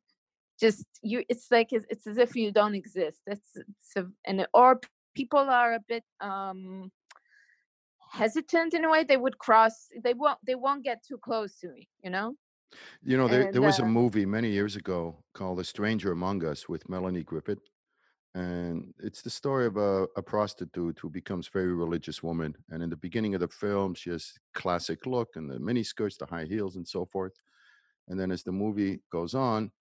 just 0.59 0.85
you 1.01 1.23
it's 1.29 1.47
like 1.51 1.73
it's, 1.73 1.85
it's 1.89 2.07
as 2.07 2.17
if 2.17 2.35
you 2.35 2.51
don't 2.51 2.75
exist 2.75 3.21
it's, 3.27 3.49
it's 3.55 3.95
a, 3.95 4.05
and 4.25 4.47
or 4.53 4.79
people 5.15 5.39
are 5.39 5.73
a 5.73 5.79
bit 5.87 6.03
um 6.21 6.91
hesitant 8.11 8.73
in 8.73 8.85
a 8.85 8.89
way 8.89 9.03
they 9.03 9.17
would 9.17 9.37
cross 9.37 9.87
they 10.03 10.13
won't 10.13 10.37
they 10.45 10.55
won't 10.55 10.83
get 10.83 11.03
too 11.07 11.17
close 11.17 11.57
to 11.59 11.67
me 11.69 11.87
you 12.03 12.09
know 12.09 12.35
You 13.03 13.17
know, 13.17 13.27
there, 13.27 13.51
there 13.51 13.61
and 13.61 13.65
was 13.65 13.79
a 13.79 13.83
uh 13.83 13.87
movie 13.87 14.25
many 14.25 14.49
years 14.49 14.75
ago 14.75 15.23
called 15.33 15.59
A 15.59 15.63
Stranger 15.63 16.11
Among 16.11 16.43
Us 16.45 16.67
with 16.69 16.89
Melanie 16.89 17.23
Griffith. 17.23 17.61
And 18.35 18.93
it's 18.97 19.21
the 19.21 19.29
story 19.29 19.67
of 19.67 19.77
a, 19.77 20.07
a 20.15 20.21
prostitute 20.23 20.97
who 20.99 21.09
becomes 21.09 21.47
very 21.49 21.73
religious 21.73 22.23
woman. 22.23 22.55
And 22.71 22.81
in 22.81 22.89
the 22.89 22.97
beginning 22.97 23.35
of 23.35 23.41
the 23.41 23.47
film, 23.47 23.93
she 23.93 24.09
has 24.09 24.33
classic 24.55 25.05
look 25.05 25.29
and 25.35 25.47
the 25.49 25.59
mini 25.59 25.83
skirts, 25.83 26.17
the 26.17 26.25
high 26.25 26.45
heels, 26.45 26.75
and 26.75 26.87
so 26.87 27.05
forth. 27.05 27.33
And 28.07 28.19
then 28.19 28.31
as 28.31 28.43
the 28.43 28.51
movie 28.51 29.01
goes 29.11 29.35
on, 29.35 29.71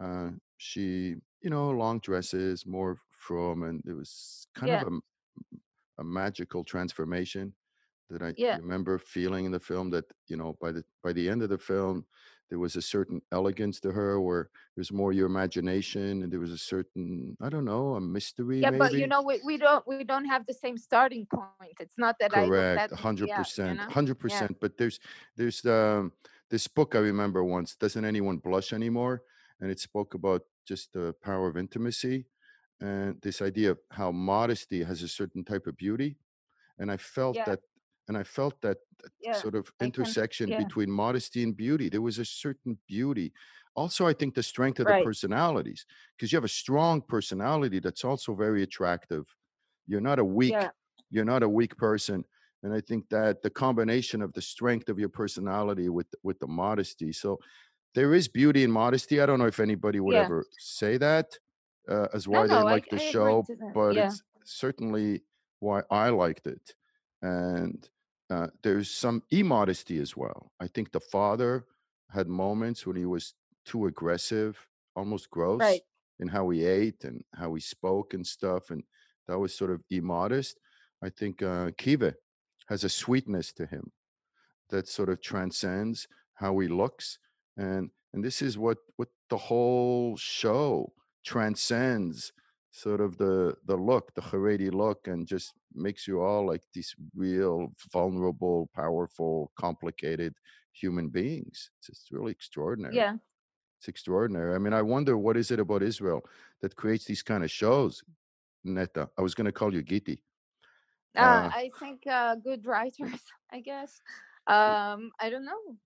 uh, 0.00 0.30
she, 0.56 1.16
you 1.42 1.50
know, 1.50 1.70
long 1.70 1.98
dresses, 2.00 2.66
more 2.66 2.98
frum, 3.10 3.62
and 3.62 3.82
it 3.86 3.92
was 3.92 4.46
kind 4.54 4.72
of 4.72 4.82
a, 4.92 6.02
a, 6.02 6.04
magical 6.04 6.64
transformation 6.64 7.52
that 8.10 8.22
I 8.22 8.34
yeah 8.36 8.56
remember 8.56 8.98
feeling 8.98 9.44
in 9.46 9.52
the 9.52 9.60
film. 9.60 9.90
That 9.90 10.04
you 10.28 10.36
know, 10.36 10.56
by 10.60 10.72
the 10.72 10.84
by 11.02 11.12
the 11.12 11.28
end 11.28 11.42
of 11.42 11.48
the 11.48 11.58
film, 11.58 12.04
there 12.50 12.58
was 12.58 12.76
a 12.76 12.82
certain 12.82 13.20
elegance 13.32 13.80
to 13.80 13.92
her, 13.92 14.20
where 14.20 14.42
it 14.76 14.80
was 14.80 14.92
more 14.92 15.12
your 15.12 15.26
imagination, 15.26 16.22
and 16.22 16.32
there 16.32 16.40
was 16.40 16.52
a 16.52 16.58
certain, 16.58 17.36
I 17.40 17.48
don't 17.48 17.64
know, 17.64 17.94
a 17.94 18.00
mystery 18.00 18.60
yeah 18.60 18.70
but 18.70 18.92
you 18.92 19.06
know 19.06 19.22
we, 19.22 19.40
we 19.44 19.56
don't 19.56 19.86
we 19.86 20.04
don't 20.04 20.24
have 20.24 20.44
the 20.46 20.54
same 20.54 20.76
starting 20.76 21.26
point 21.26 21.76
it's 21.80 21.98
not 21.98 22.16
that 22.20 22.30
Correct, 22.32 22.90
that 22.90 22.92
a 22.92 22.96
hundred 22.96 23.28
yeah 23.28 23.38
you 23.38 23.44
percent, 23.44 23.78
know 23.78 23.88
hundred 23.88 24.16
yeah 24.16 24.20
percent. 24.20 24.56
But 24.60 24.76
there's 24.76 24.98
there's 25.36 25.64
um 25.64 26.12
this 26.50 26.68
book 26.68 26.94
I 26.94 26.98
remember 26.98 27.42
once, 27.42 27.74
Doesn't 27.76 28.04
Anyone 28.04 28.38
Blush 28.38 28.72
Anymore? 28.72 29.22
And 29.60 29.70
it 29.70 29.80
spoke 29.80 30.14
about 30.14 30.42
just 30.66 30.92
the 30.92 31.14
power 31.22 31.48
of 31.48 31.56
intimacy 31.56 32.26
and 32.80 33.20
this 33.22 33.42
idea 33.42 33.72
of 33.72 33.80
how 33.92 34.12
modesty 34.12 34.82
has 34.84 35.02
a 35.02 35.08
certain 35.08 35.44
type 35.44 35.66
of 35.66 35.76
beauty. 35.76 36.18
And 36.78 36.90
I 36.90 36.96
felt 36.96 37.44
yeah 37.44 37.44
that 37.44 37.60
and 38.08 38.18
I 38.18 38.22
felt 38.24 38.60
that, 38.60 38.78
that 39.02 39.12
yeah 39.20 39.36
sort 39.36 39.54
of 39.54 39.72
i 39.80 39.88
can 39.88 40.16
intersection 40.16 40.52
yeah 40.52 40.54
between 40.54 40.90
modesty 40.90 41.42
and 41.42 41.56
beauty. 41.56 41.88
There 41.88 42.02
was 42.02 42.18
a 42.18 42.24
certain 42.24 42.78
beauty. 42.86 43.32
Also, 43.76 44.06
I 44.06 44.12
think 44.12 44.34
the 44.34 44.42
strength 44.42 44.78
of 44.78 44.88
the 44.88 44.94
personalities, 44.94 45.86
because 46.16 46.30
you 46.30 46.36
have 46.36 46.44
a 46.44 46.48
strong 46.48 47.00
personality 47.02 47.80
that's 47.80 48.04
also 48.04 48.34
very 48.34 48.62
attractive 48.62 49.26
you're 49.86 50.00
not 50.00 50.18
a 50.18 50.24
yeah 50.44 50.70
weak 50.70 50.70
you're 51.10 51.24
not 51.24 51.42
a 51.42 51.48
weak 51.48 51.76
person 51.76 52.24
and 52.62 52.72
i 52.74 52.80
think 52.80 53.08
that 53.10 53.42
the 53.42 53.50
combination 53.50 54.22
of 54.22 54.32
the 54.32 54.42
strength 54.42 54.88
of 54.88 54.98
your 54.98 55.08
personality 55.08 55.88
with 55.88 56.08
with 56.22 56.38
the 56.38 56.46
modesty 56.46 57.12
so 57.12 57.38
there 57.94 58.14
is 58.14 58.28
beauty 58.28 58.64
in 58.64 58.70
modesty 58.70 59.20
i 59.20 59.26
don't 59.26 59.38
know 59.38 59.46
if 59.46 59.60
anybody 59.60 60.00
would 60.00 60.14
yeah. 60.14 60.24
ever 60.24 60.44
say 60.58 60.96
that 60.96 61.38
uh, 61.88 62.08
as 62.12 62.26
no 62.26 62.40
why 62.40 62.46
they 62.46 62.54
no 62.54 62.60
i 62.60 62.62
like 62.62 62.88
the 62.90 62.96
i 62.96 63.10
show 63.10 63.44
but 63.74 63.94
yeah. 63.94 64.06
it's 64.06 64.22
certainly 64.44 65.22
why 65.60 65.82
i 65.90 66.08
liked 66.08 66.46
it 66.46 66.74
and 67.22 67.88
uh, 68.30 68.48
there's 68.62 68.90
some 68.90 69.22
immodesty 69.30 69.98
as 69.98 70.16
well. 70.16 70.50
I 70.60 70.66
think 70.66 70.92
the 70.92 71.00
father 71.00 71.64
had 72.10 72.28
moments 72.28 72.86
when 72.86 72.96
he 72.96 73.04
was 73.04 73.34
too 73.64 73.86
aggressive 73.86 74.58
almost 74.96 75.30
gross 75.30 75.60
right. 75.60 75.80
in 76.20 76.28
how 76.28 76.48
he 76.50 76.64
ate 76.64 77.04
and 77.04 77.22
how 77.34 77.54
he 77.54 77.60
spoke 77.60 78.14
and 78.14 78.26
stuff 78.26 78.70
and 78.70 78.82
that 79.26 79.38
was 79.38 79.54
sort 79.54 79.70
of 79.70 79.82
immodest. 79.90 80.58
I 81.02 81.10
think 81.10 81.42
uh, 81.42 81.70
Kiva 81.76 82.14
has 82.68 82.84
a 82.84 82.88
sweetness 82.88 83.52
to 83.54 83.66
him 83.66 83.90
that 84.70 84.88
sort 84.88 85.08
of 85.08 85.20
transcends 85.20 86.06
how 86.34 86.58
he 86.58 86.68
looks, 86.68 87.18
and 87.56 87.90
and 88.12 88.24
this 88.24 88.42
is 88.42 88.58
what 88.58 88.78
what 88.96 89.08
the 89.30 89.36
whole 89.38 90.16
show 90.16 90.92
transcends 91.24 92.32
sort 92.72 93.00
of 93.00 93.18
the 93.18 93.56
the 93.66 93.76
look, 93.76 94.14
the 94.14 94.22
Haredi 94.22 94.72
look, 94.72 95.06
and 95.08 95.26
just 95.26 95.54
makes 95.74 96.06
you 96.08 96.20
all 96.22 96.46
like 96.46 96.62
these 96.74 96.94
real 97.16 97.68
vulnerable, 97.92 98.70
powerful, 98.74 99.52
complicated 99.58 100.34
human 100.72 101.08
beings. 101.08 101.70
It's 101.78 101.86
just 101.88 102.10
really 102.12 102.32
extraordinary. 102.32 102.94
yeah 102.96 103.16
It's 103.78 103.88
extraordinary. 103.88 104.54
I 104.54 104.58
mean, 104.58 104.72
I 104.74 104.82
wonder 104.82 105.18
what 105.18 105.36
is 105.36 105.50
it 105.50 105.60
about 105.60 105.82
Israel 105.82 106.22
that 106.62 106.76
creates 106.76 107.04
these 107.06 107.22
kind 107.22 107.44
of 107.44 107.50
shows 107.50 108.02
Neta. 108.64 109.10
I 109.18 109.22
was 109.22 109.34
going 109.34 109.46
to 109.46 109.52
call 109.52 109.74
you 109.74 109.82
Giti. 109.82 110.22
uh 111.16 111.20
Uh, 111.20 111.50
i 111.52 111.70
think 111.78 112.06
uh 112.06 112.34
good 112.36 112.66
writers 112.66 113.22
i 113.52 113.60
guess 113.60 114.00
um 114.46 115.10
i 115.20 115.30
don't 115.30 115.44
know 115.44 115.76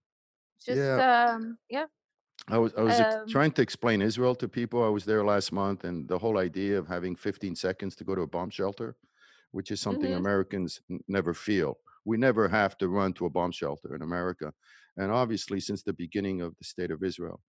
just 0.60 0.90
yeah, 0.90 1.00
um 1.00 1.58
yeah 1.68 1.86
I 2.48 2.58
was 2.58 2.72
I 2.74 2.82
was 2.82 3.00
um 3.00 3.12
trying 3.26 3.52
to 3.52 3.62
explain 3.62 4.00
Israel 4.00 4.34
to 4.36 4.48
people. 4.48 4.82
I 4.82 4.88
was 4.88 5.04
there 5.04 5.24
last 5.24 5.52
month, 5.52 5.84
and 5.84 6.08
the 6.08 6.18
whole 6.18 6.38
idea 6.38 6.78
of 6.78 6.86
having 6.86 7.14
15 7.16 7.54
seconds 7.54 7.94
to 7.96 8.04
go 8.04 8.14
to 8.14 8.22
a 8.22 8.26
bomb 8.26 8.50
shelter, 8.50 8.96
which 9.52 9.70
is 9.70 9.80
something 9.80 10.12
mhm, 10.12 10.14
Americans 10.14 10.80
n- 10.90 11.00
never 11.08 11.34
feel. 11.34 11.78
We 12.04 12.16
never 12.16 12.48
have 12.48 12.78
to 12.78 12.88
run 12.88 13.12
to 13.14 13.26
a 13.26 13.30
bomb 13.30 13.52
shelter 13.52 13.94
in 13.94 14.02
America, 14.02 14.54
and 14.96 15.12
obviously, 15.12 15.60
since 15.60 15.82
the 15.82 15.92
beginning 15.92 16.40
of 16.40 16.56
the 16.58 16.64
state 16.64 16.90
of 16.90 17.02
Israel, 17.02 17.42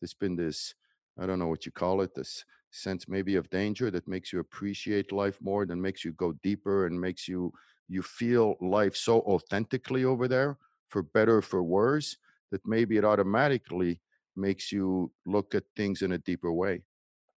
there's 0.00 0.14
been 0.14 0.36
this 0.36 0.74
I 1.18 1.26
don't 1.26 1.38
know 1.38 1.48
what 1.48 1.64
you 1.66 1.72
call 1.72 2.02
it, 2.02 2.14
this 2.14 2.44
sense 2.70 3.08
maybe 3.08 3.36
of 3.36 3.48
danger 3.50 3.90
that 3.90 4.06
makes 4.08 4.32
you 4.32 4.38
appreciate 4.40 5.12
life 5.12 5.40
more, 5.40 5.64
than 5.66 5.80
makes 5.80 6.04
you 6.04 6.12
go 6.12 6.32
deeper, 6.32 6.86
and 6.86 7.00
makes 7.00 7.28
you 7.28 7.52
you 7.88 8.02
feel 8.02 8.56
life 8.60 8.96
so 8.96 9.20
authentically 9.22 10.04
over 10.04 10.28
there, 10.28 10.58
for 10.88 11.02
better 11.02 11.36
or 11.38 11.42
for 11.42 11.62
worse, 11.62 12.16
that 12.50 12.66
maybe 12.66 12.96
it 12.96 13.04
automatically 13.04 14.00
makes 14.36 14.70
you 14.72 15.10
look 15.26 15.54
at 15.54 15.64
things 15.76 16.02
in 16.02 16.12
a 16.12 16.18
deeper 16.18 16.52
way. 16.52 16.82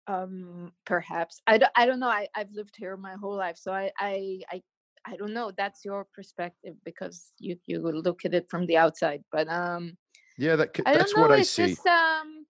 um 0.08 0.72
perhaps 0.86 1.42
i 1.48 1.58
don't, 1.58 1.72
I 1.75 1.86
don't 1.86 2.00
know 2.00 2.10
I, 2.10 2.28
i've 2.36 2.51
lived 2.51 2.75
here 2.75 2.98
my 2.98 3.13
whole 3.22 3.36
life 3.36 3.58
so 3.58 3.72
I, 3.72 3.92
I 4.00 4.39
i 4.51 4.62
i 5.06 5.16
don't 5.16 5.34
know 5.34 5.51
that's 5.56 5.86
your 5.86 6.08
perspective 6.13 6.75
because 6.84 7.32
you 7.38 7.58
you 7.66 7.80
look 7.80 8.25
at 8.25 8.34
it 8.34 8.48
from 8.50 8.66
the 8.66 8.78
outside 8.78 9.24
but 9.32 9.48
um 9.48 9.98
Yeah, 10.38 10.56
that 10.56 10.75
c- 10.75 10.84
i 10.86 10.92
don't 10.98 10.98
that's 10.98 11.16
what 11.16 11.32
know 11.32 11.36
I 11.38 11.42
it's 11.42 11.56
see. 11.56 11.75
just 11.75 11.86
um 11.86 12.46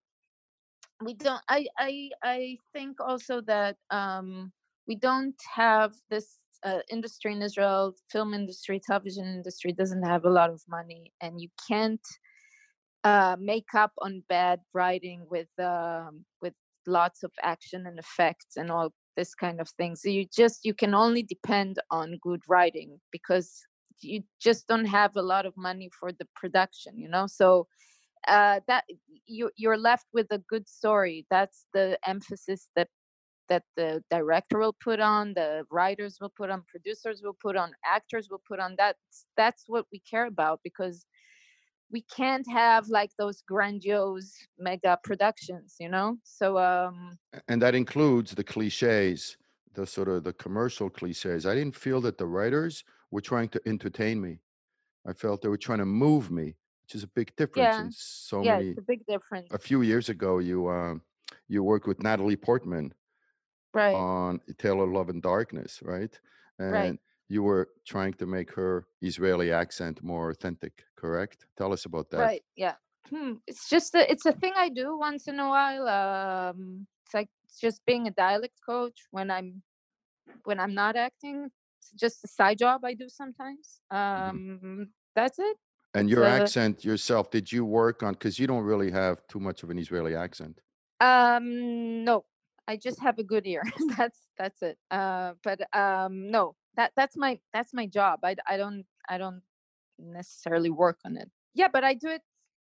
we 1.06 1.13
don't 1.13 1.42
i 1.50 1.66
i 1.78 2.10
i 2.24 2.58
think 2.74 2.98
also 3.00 3.42
that 3.42 3.75
um 3.89 4.51
we 4.88 4.96
don't 4.96 5.36
have 5.56 5.94
this 6.10 6.38
uh, 6.63 6.80
industry 6.89 7.32
in 7.32 7.42
israel 7.42 7.94
film 8.12 8.34
industry 8.34 8.82
television 8.86 9.25
industry 9.25 9.72
doesn't 9.72 10.04
have 10.04 10.25
a 10.25 10.30
lot 10.30 10.50
of 10.50 10.62
money 10.68 11.12
and 11.22 11.39
you 11.39 11.48
can't 11.68 12.06
uh, 13.03 13.36
make 13.39 13.74
up 13.74 13.91
on 14.00 14.24
bed 14.29 14.60
writing 14.74 15.25
with 15.29 15.48
um, 15.60 16.25
with 16.41 16.53
lots 16.88 17.24
of 17.24 17.32
action 17.41 17.86
and 17.86 18.00
effects 18.00 18.58
and 18.58 18.72
all 18.72 18.91
this 19.15 19.36
kind 19.36 19.60
of 19.62 19.70
thing. 19.70 19.96
So 19.96 20.10
you 20.10 20.25
just 20.25 20.65
you 20.65 20.74
can 20.74 20.94
only 20.94 21.24
depend 21.24 21.79
on 21.91 22.20
good 22.22 22.41
writing 22.48 23.00
because 23.12 23.62
you 24.01 24.24
just 24.41 24.68
don't 24.68 24.86
have 24.86 25.15
a 25.15 25.22
lot 25.22 25.46
of 25.46 25.53
money 25.58 25.89
for 26.00 26.12
the 26.12 26.27
production, 26.36 26.98
you 26.98 27.10
know. 27.10 27.27
So 27.27 27.68
uh, 28.27 28.60
that 28.68 28.84
you 29.25 29.50
you're 29.56 29.77
left 29.77 30.08
with 30.13 30.27
a 30.32 30.39
good 30.50 30.68
story. 30.68 31.25
That's 31.29 31.65
the 31.74 31.98
emphasis 32.06 32.68
that 32.75 32.89
that 33.50 33.63
the 33.75 34.03
director 34.12 34.60
will 34.60 34.75
put 34.84 35.00
on, 35.00 35.34
the 35.34 35.63
writers 35.72 36.18
will 36.22 36.32
put 36.38 36.51
on, 36.51 36.63
producers 36.68 37.22
will 37.24 37.38
put 37.41 37.56
on, 37.56 37.72
actors 37.84 38.29
will 38.29 38.41
put 38.48 38.60
on. 38.60 38.75
That's 38.77 39.25
that's 39.36 39.63
what 39.68 39.86
we 39.91 40.00
care 40.00 40.27
about 40.27 40.60
because 40.63 41.06
we 41.91 42.01
can't 42.03 42.48
have 42.50 42.88
like 42.89 43.12
those 43.17 43.41
grandiose 43.41 44.34
mega 44.58 45.00
productions, 45.03 45.75
you 45.79 45.89
know. 45.89 46.17
So 46.24 46.58
um, 46.58 47.17
And 47.48 47.62
that 47.62 47.75
includes 47.75 48.31
the 48.34 48.43
cliches, 48.43 49.38
the 49.74 49.86
sort 49.86 50.08
of 50.08 50.24
the 50.24 50.34
commercial 50.34 50.89
cliches. 50.89 51.46
I 51.46 51.55
didn't 51.55 51.75
feel 51.75 52.01
that 52.01 52.17
the 52.17 52.25
writers 52.25 52.84
were 53.12 53.22
trying 53.22 53.50
to 53.50 53.62
entertain 53.65 54.22
me. 54.22 54.41
I 55.08 55.13
felt 55.13 55.41
they 55.41 55.50
were 55.50 55.58
trying 55.58 55.79
to 55.79 55.86
move 55.86 56.31
me, 56.31 56.58
which 56.84 56.96
is 56.96 57.03
a 57.03 57.08
big 57.08 57.36
difference 57.38 57.79
yeah, 57.79 57.79
in 57.79 57.91
so 57.91 58.43
yeah, 58.43 58.58
many. 58.58 58.72
it's 58.72 58.77
a 58.77 58.81
big 58.81 59.05
difference, 59.05 59.51
A 59.51 59.60
few 59.60 59.81
years 59.84 60.10
ago, 60.10 60.39
you 60.39 60.69
um, 60.69 61.03
you 61.48 61.63
worked 61.63 61.88
with 61.88 62.03
Natalie 62.03 62.38
Portman 62.38 62.93
right? 63.74 64.05
on 64.13 64.39
Tale 64.58 64.81
of 64.81 64.89
Love 64.91 65.10
and 65.10 65.22
Darkness, 65.22 65.81
right? 65.84 66.19
Right. 66.69 66.96
You 67.30 67.44
were 67.44 67.70
trying 67.86 68.14
to 68.16 68.26
make 68.26 68.52
her 68.54 68.88
Israeli 69.02 69.52
accent 69.52 70.02
more 70.04 70.32
authentic, 70.32 70.84
correct? 70.96 71.46
Tell 71.58 71.72
us 71.72 71.86
about 71.86 72.10
that. 72.10 72.20
Right. 72.20 72.44
Yeah. 72.56 72.76
Hmm. 73.10 73.34
It's 73.48 73.70
just 73.70 73.96
a, 73.96 74.12
it's 74.12 74.26
a 74.26 74.34
thing 74.34 74.54
I 74.56 74.70
do 74.70 74.98
once 74.98 75.28
in 75.28 75.40
a 75.40 75.48
while. 75.48 75.88
Um, 75.88 76.88
it's 77.06 77.14
like 77.14 77.30
it's 77.46 77.60
just 77.60 77.86
being 77.86 78.08
a 78.08 78.12
dialect 78.12 78.56
coach 78.66 79.00
when 79.12 79.32
I'm 79.32 79.62
when 80.44 80.60
I'm 80.60 80.74
not 80.74 80.96
acting. 80.96 81.50
It's 81.80 81.92
just 81.92 82.24
a 82.24 82.28
side 82.28 82.58
job 82.58 82.84
I 82.84 82.94
do 82.94 83.08
sometimes. 83.10 83.82
Um, 83.92 84.90
that's 85.16 85.40
it. 85.40 85.58
And 85.94 86.10
your 86.10 86.24
a- 86.24 86.30
accent 86.42 86.86
yourself, 86.86 87.32
did 87.32 87.52
you 87.52 87.66
work 87.66 88.04
on? 88.04 88.14
Because 88.14 88.38
you 88.38 88.48
don't 88.48 88.64
really 88.64 88.92
have 88.92 89.26
too 89.28 89.40
much 89.40 89.64
of 89.64 89.70
an 89.70 89.80
Israeli 89.80 90.16
accent. 90.16 90.62
Um, 91.00 92.04
no, 92.04 92.26
I 92.68 92.78
just 92.78 93.00
have 93.00 93.18
a 93.18 93.24
good 93.24 93.48
ear. 93.48 93.64
that's 93.98 94.20
that's 94.38 94.62
it. 94.62 94.78
Uh, 94.92 95.34
but 95.44 95.62
um, 95.76 96.30
no, 96.30 96.56
that 96.76 96.92
that's 96.96 97.18
my 97.18 97.40
that's 97.54 97.74
my 97.74 97.86
job. 97.86 98.20
I, 98.24 98.36
I 98.48 98.58
don't 98.58 98.86
I 99.08 99.18
don't 99.18 99.42
necessarily 99.98 100.70
work 100.70 101.00
on 101.06 101.18
it. 101.18 101.30
Yeah, 101.54 101.68
but 101.72 101.84
I 101.84 101.94
do 101.94 102.10
it 102.10 102.22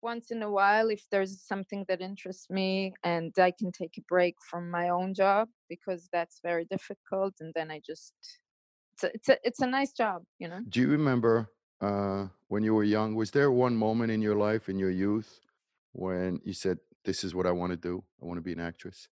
once 0.02 0.30
in 0.30 0.42
a 0.42 0.50
while 0.50 0.90
if 0.90 1.02
there's 1.10 1.40
something 1.40 1.84
that 1.88 2.02
interests 2.02 2.50
me 2.50 2.92
and 3.02 3.32
I 3.38 3.50
can 3.50 3.72
take 3.72 3.96
a 3.96 4.02
break 4.02 4.36
from 4.50 4.70
my 4.70 4.90
own 4.90 5.14
job 5.14 5.48
because 5.68 6.08
that's 6.12 6.40
very 6.42 6.66
difficult. 6.66 7.34
And 7.40 7.52
then 7.54 7.70
I 7.70 7.80
just 7.84 8.12
it's 8.94 9.04
a, 9.04 9.14
it's 9.14 9.28
a, 9.28 9.36
it's 9.42 9.60
a 9.60 9.66
nice 9.66 9.92
job, 9.92 10.22
you 10.38 10.48
know. 10.48 10.60
Do 10.68 10.80
you 10.80 10.88
remember 10.88 11.50
uh, 11.80 12.28
when 12.48 12.62
you 12.62 12.74
were 12.74 12.84
young? 12.84 13.14
Was 13.14 13.30
there 13.30 13.50
one 13.50 13.76
moment 13.76 14.12
in 14.12 14.22
your 14.22 14.36
life, 14.36 14.68
in 14.68 14.78
your 14.78 14.90
youth, 14.90 15.40
when 15.92 16.40
you 16.44 16.52
said, 16.52 16.78
"This 17.04 17.24
is 17.24 17.34
what 17.34 17.46
I 17.46 17.50
want 17.50 17.72
to 17.72 17.76
do. 17.76 18.04
I 18.22 18.26
want 18.26 18.38
to 18.38 18.42
be 18.42 18.52
an 18.52 18.60
actress"? 18.60 19.08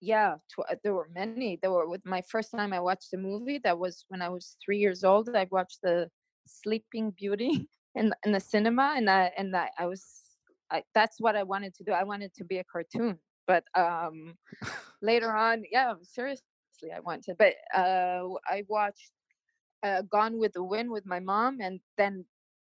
Yeah, 0.00 0.36
tw- 0.50 0.68
uh, 0.70 0.76
there 0.82 0.94
were 0.94 1.08
many. 1.14 1.58
There 1.60 1.70
were 1.70 1.88
with 1.88 2.04
my 2.06 2.22
first 2.22 2.50
time 2.52 2.72
I 2.72 2.80
watched 2.80 3.12
a 3.12 3.18
movie. 3.18 3.58
That 3.58 3.78
was 3.78 4.04
when 4.08 4.22
I 4.22 4.28
was 4.28 4.56
three 4.64 4.78
years 4.78 5.04
old. 5.04 5.28
I 5.34 5.46
watched 5.50 5.80
the 5.82 6.10
Sleeping 6.46 7.10
Beauty 7.10 7.68
in 7.94 8.12
in 8.24 8.32
the 8.32 8.40
cinema, 8.40 8.94
and 8.96 9.10
I 9.10 9.32
and 9.36 9.54
I, 9.56 9.70
I 9.78 9.86
was 9.86 10.22
I, 10.70 10.82
that's 10.94 11.20
what 11.20 11.36
I 11.36 11.42
wanted 11.42 11.74
to 11.76 11.84
do. 11.84 11.92
I 11.92 12.04
wanted 12.04 12.32
to 12.34 12.44
be 12.44 12.58
a 12.58 12.64
cartoon, 12.64 13.18
but 13.46 13.64
um, 13.74 14.36
later 15.02 15.32
on, 15.34 15.64
yeah, 15.70 15.94
seriously, 16.02 16.46
I 16.94 17.00
wanted. 17.00 17.36
But 17.38 17.54
uh, 17.74 17.90
I 18.48 18.64
watched 18.68 19.12
uh, 19.82 20.02
Gone 20.02 20.38
with 20.38 20.52
the 20.54 20.62
Wind 20.64 20.90
with 20.90 21.06
my 21.06 21.20
mom, 21.20 21.58
and 21.60 21.80
then 21.96 22.24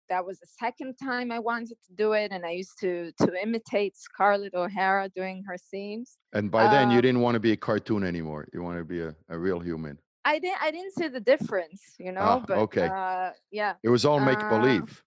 that 0.08 0.24
was 0.24 0.38
the 0.40 0.46
second 0.46 0.96
time 0.96 1.32
I 1.32 1.38
wanted 1.38 1.78
to 1.86 1.92
do 1.94 2.12
it, 2.12 2.32
and 2.32 2.44
I 2.44 2.50
used 2.50 2.78
to 2.80 3.12
to 3.22 3.42
imitate 3.42 3.96
Scarlett 3.96 4.54
O'Hara 4.54 5.08
doing 5.08 5.44
her 5.48 5.56
scenes. 5.58 6.18
And 6.32 6.50
by 6.50 6.66
then, 6.66 6.90
you 6.90 6.98
Um, 6.98 7.02
didn't 7.02 7.20
want 7.20 7.34
to 7.34 7.40
be 7.40 7.52
a 7.52 7.56
cartoon 7.56 8.04
anymore. 8.04 8.48
You 8.52 8.62
want 8.62 8.78
to 8.78 8.84
be 8.84 9.00
a, 9.00 9.14
a 9.28 9.38
real 9.38 9.60
human. 9.60 9.98
I 10.24 10.38
didn't 10.38 10.62
I 10.62 10.70
didn't 10.70 10.92
see 10.94 11.08
the 11.08 11.20
difference, 11.20 11.82
you 11.98 12.12
know, 12.12 12.40
Ah, 12.40 12.44
but 12.46 12.58
okay. 12.58 12.88
uh 12.88 13.32
yeah, 13.50 13.74
It 13.82 13.90
was 13.90 14.04
all 14.04 14.20
make 14.20 14.40
Uh, 14.42 14.48
believe. 14.48 15.02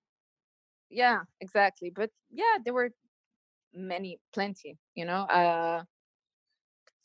yeah, 0.90 1.24
exactly. 1.42 1.90
But 1.90 2.12
yeah, 2.32 2.58
there 2.64 2.74
were 2.74 2.92
many 3.74 4.20
plenty, 4.34 4.78
you 4.96 5.06
know. 5.06 5.22
Uh 5.24 5.84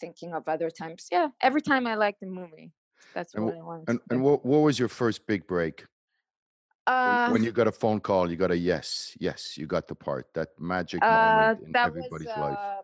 thinking 0.00 0.34
of 0.34 0.48
other 0.48 0.70
times. 0.70 1.08
Yeah, 1.12 1.28
every 1.40 1.62
time 1.62 1.86
I 1.86 1.94
liked 1.94 2.20
the 2.20 2.26
movie. 2.26 2.72
That's 3.14 3.34
And 3.34 3.44
what 3.44 3.54
wh- 3.54 3.58
I 3.58 3.62
wanted 3.62 3.88
And 3.88 4.00
and 4.10 4.22
what 4.22 4.44
what 4.44 4.58
was 4.60 4.78
your 4.78 4.88
first 4.88 5.26
big 5.26 5.46
break? 5.46 5.86
When, 6.86 6.94
Uh 6.94 7.30
when 7.32 7.44
you 7.44 7.52
got 7.52 7.68
a 7.68 7.72
phone 7.72 8.00
call, 8.00 8.30
you 8.30 8.36
got 8.36 8.50
a 8.50 8.56
yes, 8.56 9.16
yes, 9.20 9.56
you 9.56 9.66
got 9.66 9.86
the 9.88 9.94
part. 9.94 10.26
That 10.34 10.48
magic 10.58 11.02
uh 11.02 11.08
moment 11.08 11.66
in 11.66 11.72
that 11.72 11.86
was 11.86 11.98
everybody's 11.98 12.36
life. 12.36 12.58
uh 12.58 12.82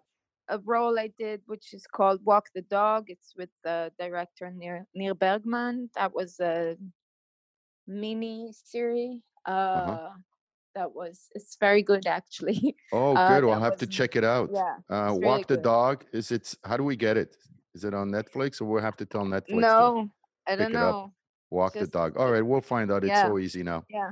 a 0.50 0.58
role 0.60 0.98
I 0.98 1.08
did 1.18 1.42
which 1.46 1.74
is 1.74 1.86
called 1.86 2.24
Walk 2.24 2.46
the 2.54 2.62
Dog. 2.62 3.10
It's 3.10 3.34
with 3.36 3.50
the 3.64 3.92
director 3.98 4.50
Neil 4.50 4.86
Neil 4.94 5.14
Bergman. 5.14 5.90
That 5.94 6.14
was 6.14 6.40
a 6.40 6.76
mini 7.86 8.52
series. 8.52 9.22
Uh-huh. 9.46 9.90
Uh 9.90 10.10
that 10.74 10.94
was 10.94 11.28
it's 11.34 11.56
very 11.56 11.82
good 11.82 12.06
actually. 12.06 12.76
Oh, 12.92 13.14
Uh, 13.16 13.28
good. 13.28 13.44
I'll 13.50 13.60
have 13.60 13.76
to 13.76 13.86
check 13.86 14.16
it 14.16 14.24
out. 14.24 14.50
yeah, 14.54 14.76
Uh, 14.88 15.12
Walk 15.12 15.20
really 15.20 15.44
the 15.48 15.56
good. 15.56 15.62
Dog. 15.62 16.04
Is 16.12 16.30
it? 16.32 16.54
How 16.64 16.76
do 16.78 16.84
we 16.84 16.96
get 16.96 17.16
it? 17.18 17.36
Is 17.74 17.84
it 17.84 17.92
on 17.92 18.10
Netflix, 18.10 18.60
or 18.62 18.64
we'll 18.64 18.82
have 18.82 18.96
to 18.96 19.04
tell 19.04 19.24
Netflix? 19.24 19.46
to 19.46 19.56
No, 19.60 20.08
I 20.46 20.56
don't 20.56 20.72
know. 20.72 21.12
Walk 21.50 21.74
the 21.74 21.86
Dog. 21.86 22.16
All 22.16 22.30
right, 22.30 22.42
we'll 22.44 22.60
find 22.60 22.90
out. 22.90 23.04
It's 23.04 23.20
so 23.20 23.38
easy 23.38 23.62
now. 23.62 23.84
Yeah. 23.88 24.10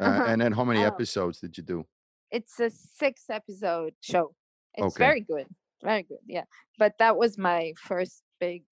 Uh, 0.00 0.04
Uh-huh. 0.04 0.24
And 0.28 0.40
then, 0.40 0.52
how 0.52 0.64
many 0.64 0.84
Oh. 0.84 0.88
episodes 0.88 1.40
did 1.40 1.56
you 1.56 1.62
do? 1.64 1.86
It's 2.30 2.58
a 2.60 2.70
six 2.70 3.30
episode 3.30 3.94
show. 4.00 4.34
It's 4.74 4.86
Okay. 4.86 5.04
very 5.04 5.20
good. 5.20 5.46
Very 5.82 6.02
good. 6.02 6.18
Yeah. 6.26 6.44
But 6.78 6.94
that 6.98 7.16
was 7.16 7.38
my 7.38 7.72
first 7.78 8.22
big 8.40 8.64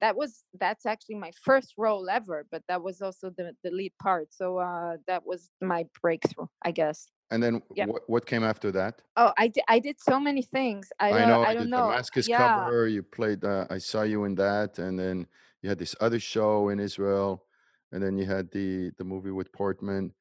that 0.00 0.16
was 0.16 0.42
that's 0.58 0.84
actually 0.84 1.14
my 1.14 1.30
first 1.44 1.74
role 1.78 2.10
ever, 2.10 2.44
but 2.50 2.60
that 2.66 2.82
was 2.82 3.00
also 3.00 3.30
the, 3.30 3.54
the 3.62 3.70
lead 3.70 3.92
part. 4.02 4.34
So 4.34 4.58
uh 4.58 4.96
that 5.06 5.24
was 5.24 5.48
my 5.60 5.86
breakthrough, 6.02 6.48
I 6.62 6.72
guess. 6.72 7.08
And 7.30 7.40
then, 7.40 7.62
Yep. 7.76 7.88
what, 7.88 8.02
what 8.10 8.26
came 8.26 8.42
after 8.42 8.72
that? 8.72 9.00
Oh, 9.16 9.32
I 9.38 9.46
did 9.48 9.62
I 9.68 9.78
did 9.78 10.00
so 10.00 10.18
many 10.18 10.42
things. 10.42 10.90
I 10.98 11.12
I 11.22 11.24
know. 11.24 11.42
I 11.44 11.54
the 11.54 11.60
don't 11.60 11.70
know. 11.70 11.88
Damascus 11.88 12.26
yeah. 12.28 12.38
cover. 12.38 12.88
You 12.88 13.02
played. 13.04 13.44
Uh, 13.44 13.66
I 13.70 13.78
saw 13.78 14.02
you 14.02 14.24
in 14.24 14.34
that, 14.34 14.78
and 14.80 14.98
then 14.98 15.26
you 15.62 15.68
had 15.68 15.78
this 15.78 15.94
other 16.00 16.20
show 16.20 16.68
in 16.68 16.80
Israel, 16.80 17.44
and 17.92 18.02
then 18.02 18.18
you 18.18 18.26
had 18.26 18.50
the 18.50 18.90
the 18.98 19.04
movie 19.04 19.30
with 19.30 19.52
Portman, 19.52 20.12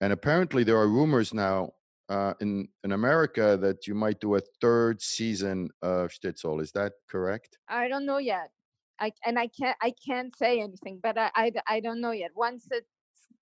and 0.00 0.12
apparently 0.12 0.62
there 0.64 0.76
are 0.76 0.88
rumors 0.88 1.32
now 1.34 1.72
uh, 2.08 2.34
in 2.40 2.68
in 2.84 2.92
America 2.92 3.56
that 3.60 3.86
you 3.86 3.94
might 3.94 4.20
do 4.20 4.36
a 4.36 4.40
third 4.60 5.00
season 5.00 5.70
of 5.82 6.10
Shtisel. 6.10 6.60
Is 6.60 6.72
that 6.72 6.92
correct? 7.08 7.58
I 7.68 7.88
don't 7.88 8.04
know 8.04 8.18
yet. 8.18 8.50
I 8.98 9.12
and 9.24 9.38
I 9.38 9.48
can't 9.48 9.76
I 9.82 9.92
can't 10.06 10.36
say 10.36 10.60
anything, 10.60 11.00
but 11.02 11.16
I 11.18 11.50
I 11.66 11.80
don't 11.80 12.00
know 12.00 12.12
yet. 12.12 12.32
Once 12.34 12.66
it 12.70 12.86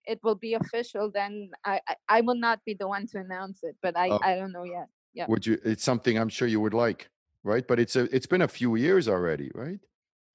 it 0.05 0.21
will 0.23 0.37
be 0.37 0.55
official, 0.55 1.11
then 1.13 1.51
I, 1.65 1.81
I 1.89 1.97
I 2.09 2.21
will 2.21 2.37
not 2.37 2.65
be 2.65 2.75
the 2.75 2.89
one 2.89 3.07
to 3.09 3.19
announce 3.19 3.61
it. 3.63 3.77
But 3.83 3.97
I 3.97 4.11
Oh. 4.11 4.21
I 4.23 4.37
don't 4.37 4.53
know 4.53 4.65
yet. 4.65 4.89
Yeah. 5.15 5.27
Would 5.29 5.47
you? 5.47 5.59
It's 5.65 5.83
something 5.83 6.17
I'm 6.17 6.29
sure 6.29 6.47
you 6.47 6.61
would 6.61 6.75
like, 6.75 7.11
right? 7.43 7.67
But 7.67 7.81
it's 7.81 7.97
a 7.97 8.05
it's 8.15 8.27
been 8.27 8.43
a 8.43 8.49
few 8.49 8.77
years 8.77 9.09
already, 9.09 9.51
right? 9.55 9.81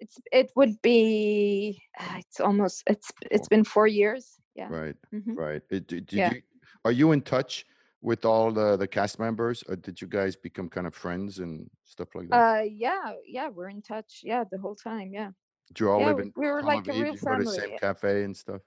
It's 0.04 0.18
it 0.32 0.52
would 0.58 0.76
be 0.82 1.82
uh, 2.00 2.16
it's 2.20 2.39
almost 2.42 2.84
it's 2.88 3.10
it's 3.32 3.48
been 3.48 3.63
four 3.63 3.88
years. 3.88 4.36
Yeah. 4.54 4.68
Right, 4.70 4.98
mhm. 5.13 5.36
right. 5.38 5.62
It, 5.70 5.88
did, 5.88 6.06
did 6.08 6.18
Yeah. 6.20 6.34
you? 6.34 6.42
Are 6.86 6.92
you 6.92 7.13
in 7.13 7.22
touch 7.22 7.66
with 8.02 8.26
all 8.26 8.52
the 8.52 8.76
the 8.76 8.88
cast 8.88 9.18
members, 9.18 9.63
or 9.70 9.76
did 9.78 10.02
you 10.02 10.08
guys 10.08 10.36
become 10.36 10.68
kind 10.70 10.88
of 10.88 10.94
friends 10.94 11.39
and 11.39 11.70
stuff 11.84 12.10
like 12.16 12.28
that? 12.30 12.36
Uh 12.36 12.63
yeah 12.68 13.13
yeah 13.26 13.48
we're 13.48 13.70
in 13.70 13.82
touch 13.82 14.22
yeah 14.24 14.44
the 14.52 14.60
whole 14.60 14.76
time 14.76 15.13
yeah 15.13 15.32
Do 15.74 15.86
you 15.86 15.89
all 15.92 16.02
yeah 16.02 16.10
live 16.12 16.20
in 16.20 16.34
we 16.36 16.48
were 16.52 16.60
Tel 16.62 16.68
like 16.76 16.88
a 16.88 16.92
real 16.92 17.16
You 17.16 17.20
go 17.22 17.38
to 17.38 17.44
the 17.44 17.56
same 17.62 17.78
cafe 17.80 18.24
and 18.28 18.36
stuff. 18.36 18.62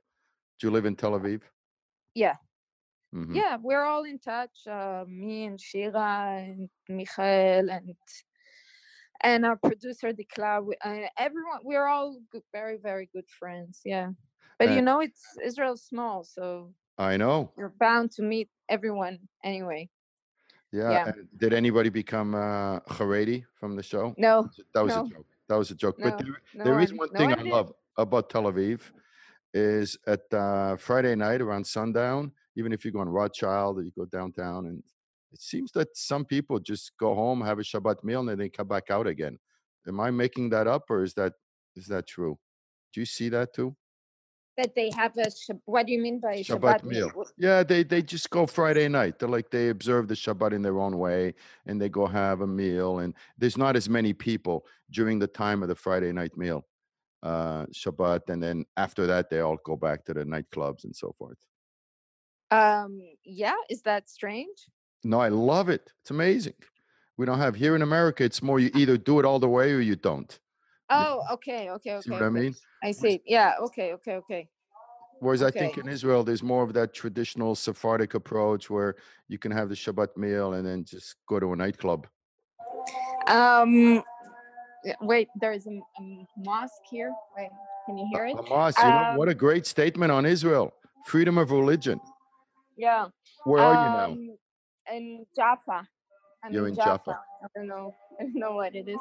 Do 0.59 0.67
you 0.67 0.71
live 0.73 0.87
in 0.89 0.97
Tel 0.97 1.13
Aviv? 1.19 1.43
Yeah. 2.15 2.37
Mhm. 3.15 3.37
Yeah, 3.37 3.59
we're 3.61 3.85
all 3.85 4.05
in 4.05 4.19
touch. 4.19 4.57
Uh, 4.67 5.05
me 5.07 5.45
and 5.49 5.61
Shira 5.61 6.41
and 6.49 6.69
Michael 6.89 7.71
and 7.77 7.95
and 9.23 9.45
our 9.47 9.57
producer 9.57 10.13
Dikla. 10.13 10.65
we- 10.65 10.77
Uh, 10.85 11.09
everyone, 11.19 11.61
we're 11.63 11.87
all 11.87 12.19
good, 12.31 12.43
very 12.53 12.77
very 12.79 13.07
good 13.15 13.29
friends. 13.29 13.81
Yeah, 13.85 14.11
but 14.59 14.71
you 14.71 14.79
Uh, 14.79 14.89
know, 14.89 15.01
it's 15.01 15.23
Israel's 15.43 15.83
small, 15.83 16.25
so 16.25 16.73
I 16.99 17.17
know. 17.17 17.53
you're 17.59 17.75
bound 17.81 18.11
to 18.13 18.23
meet 18.23 18.49
everyone 18.69 19.19
anyway. 19.45 19.89
Yeah. 20.73 20.91
Yeah. 20.91 21.13
did 21.39 21.53
anybody 21.55 21.91
become 21.91 22.35
uh, 22.35 22.81
Haredi 22.97 23.45
from 23.59 23.77
the 23.77 23.83
show? 23.83 24.15
No, 24.19 24.51
That 24.75 24.85
was 24.85 24.95
a 24.97 25.09
joke. 25.09 25.27
That 25.49 25.57
was 25.57 25.71
a 25.71 25.75
joke. 25.77 25.97
But 26.03 26.19
there, 26.19 26.37
no 26.55 26.65
there 26.65 26.81
is 26.81 26.93
one- 26.93 27.09
thing 27.11 27.33
I 27.33 27.43
did. 27.43 27.53
love 27.53 27.73
about 27.97 28.29
Tel 28.31 28.45
Aviv 28.51 28.81
is 29.55 29.97
at 30.07 30.23
uh, 30.35 30.77
Friday 30.77 31.15
night 31.15 31.41
around 31.41 31.65
sundown, 31.67 32.33
even 32.57 32.73
if 32.73 32.85
you 32.85 32.91
go 32.91 32.99
on 32.99 33.09
Rothschild 33.09 33.79
or 33.79 33.83
you 33.83 33.93
go 33.97 34.05
downtown, 34.07 34.67
and 34.67 34.83
it 35.33 35.41
seems 35.41 35.73
that 35.73 35.97
some 35.97 36.25
people 36.25 36.59
just 36.61 36.93
go 36.99 37.15
home, 37.15 37.41
have 37.41 37.59
a 37.59 37.63
Shabbat 37.63 38.03
meal, 38.05 38.21
and 38.21 38.29
then 38.29 38.39
they 38.39 38.49
come 38.49 38.69
back 38.69 38.91
out 38.91 39.07
again. 39.07 39.39
Am 39.87 40.01
I 40.01 40.11
making 40.11 40.51
that 40.51 40.67
up, 40.67 40.85
or 40.91 41.03
is 41.03 41.15
that 41.15 41.35
is 41.77 41.87
that 41.87 42.07
true? 42.07 42.39
Do 42.93 43.01
you 43.01 43.07
see 43.07 43.29
that 43.31 43.53
too? 43.55 43.77
That 44.57 44.75
they 44.75 44.91
have 44.97 45.17
a. 45.19 45.27
What 45.67 45.87
do 45.87 45.93
you 45.93 46.01
mean 46.01 46.21
by 46.21 46.37
Shabbat, 46.37 46.81
Shabbat, 46.81 46.85
meal. 46.85 47.11
Wh- 47.11 47.31
Yeah, 47.39 47.63
they 47.63 47.85
they 47.85 48.03
just 48.03 48.31
go 48.31 48.47
Friday 48.47 48.89
night. 48.89 49.19
They're 49.19 49.29
like 49.29 49.51
they 49.51 49.69
observe 49.69 50.09
the 50.09 50.15
Shabbat 50.15 50.53
in 50.53 50.63
their 50.63 50.79
own 50.79 50.99
way, 50.99 51.35
and 51.67 51.81
they 51.81 51.89
go 51.89 52.07
have 52.07 52.41
a 52.41 52.47
meal. 52.47 53.01
And 53.01 53.15
there's 53.39 53.59
not 53.59 53.77
as 53.77 53.89
many 53.89 54.13
people 54.15 54.65
during 54.91 55.19
the 55.19 55.27
time 55.29 55.63
of 55.63 55.69
the 55.69 55.75
Friday 55.75 56.13
night 56.13 56.37
meal, 56.37 56.67
uh, 57.23 57.67
Shabbat, 57.67 58.31
and 58.31 58.43
then 58.43 58.65
after 58.77 59.07
that 59.07 59.29
they 59.31 59.41
all 59.41 59.59
go 59.65 59.77
back 59.77 60.05
to 60.07 60.15
the 60.15 60.25
nightclubs 60.25 60.85
and 60.85 60.97
so 60.97 61.15
forth. 61.19 61.39
Um, 62.51 63.03
yeah, 63.25 63.57
is 63.69 63.83
that 63.83 64.09
strange? 64.09 64.57
No, 65.05 65.21
I 65.21 65.29
love 65.29 65.69
it. 65.69 65.93
It's 66.01 66.11
amazing. 66.11 66.55
We 67.17 67.27
don't 67.27 67.39
have 67.39 67.55
here 67.55 67.77
in 67.77 67.83
America. 67.83 68.25
It's 68.25 68.43
more 68.43 68.61
you 68.61 68.71
either 68.75 68.97
do 68.99 69.19
it 69.19 69.25
all 69.25 69.39
the 69.39 69.49
way 69.49 69.73
or 69.73 69.81
you 69.81 69.97
don't. 69.97 70.39
Oh, 70.91 71.23
okay, 71.33 71.71
okay, 71.71 72.01
See 72.01 72.11
okay, 72.11 72.11
what 72.11 72.23
I 72.23 72.29
mean? 72.29 72.55
I 72.83 72.93
see. 72.93 73.21
Yeah, 73.27 73.55
okay, 73.61 73.93
okay, 73.95 74.17
okay. 74.17 74.49
Whereas 75.21 75.43
I 75.43 75.51
think 75.51 75.79
in 75.79 75.89
Israel, 75.89 76.23
there's 76.23 76.43
more 76.43 76.63
of 76.63 76.75
that 76.75 76.93
traditional 76.93 77.55
Sephardic 77.55 78.15
approach 78.15 78.69
where 78.69 78.97
you 79.29 79.39
can 79.39 79.51
have 79.51 79.69
the 79.69 79.75
Shabbat 79.75 80.17
meal 80.17 80.53
and 80.53 80.67
then 80.67 80.85
just 80.85 81.17
go 81.27 81.41
to 81.41 81.53
a 81.53 81.57
nightclub. 81.57 82.07
Um, 83.27 84.03
wait, 85.01 85.29
there's 85.41 85.67
a, 85.67 85.71
a 85.71 86.27
mosque 86.45 86.73
here. 86.91 87.13
Wait, 87.37 87.49
can 87.87 87.97
you 87.97 88.07
hear 88.13 88.27
it? 88.27 88.37
Hamas, 88.37 88.77
you 88.79 88.91
know, 88.91 89.17
what 89.17 89.29
a 89.29 89.33
Um, 89.33 89.39
great 89.39 89.67
statement 89.67 90.13
on 90.13 90.27
Israel. 90.27 90.75
Freedom 91.07 91.39
of 91.39 91.51
religion. 91.51 91.99
Yeah. 92.77 93.09
Where 93.45 93.63
are 93.63 93.75
you 93.75 93.91
now? 93.91 94.37
Um, 94.91 94.97
in 94.97 95.27
Jaffa. 95.35 95.89
I'm 96.45 96.53
You're 96.53 96.69
in 96.69 96.75
Jaffa. 96.75 97.19
I 97.43 97.47
don't 97.55 97.67
know. 97.69 97.95
I 98.21 98.25
don't 98.25 98.35
know 98.37 98.53
what 98.53 98.75
it 98.75 98.89
is. 98.89 98.99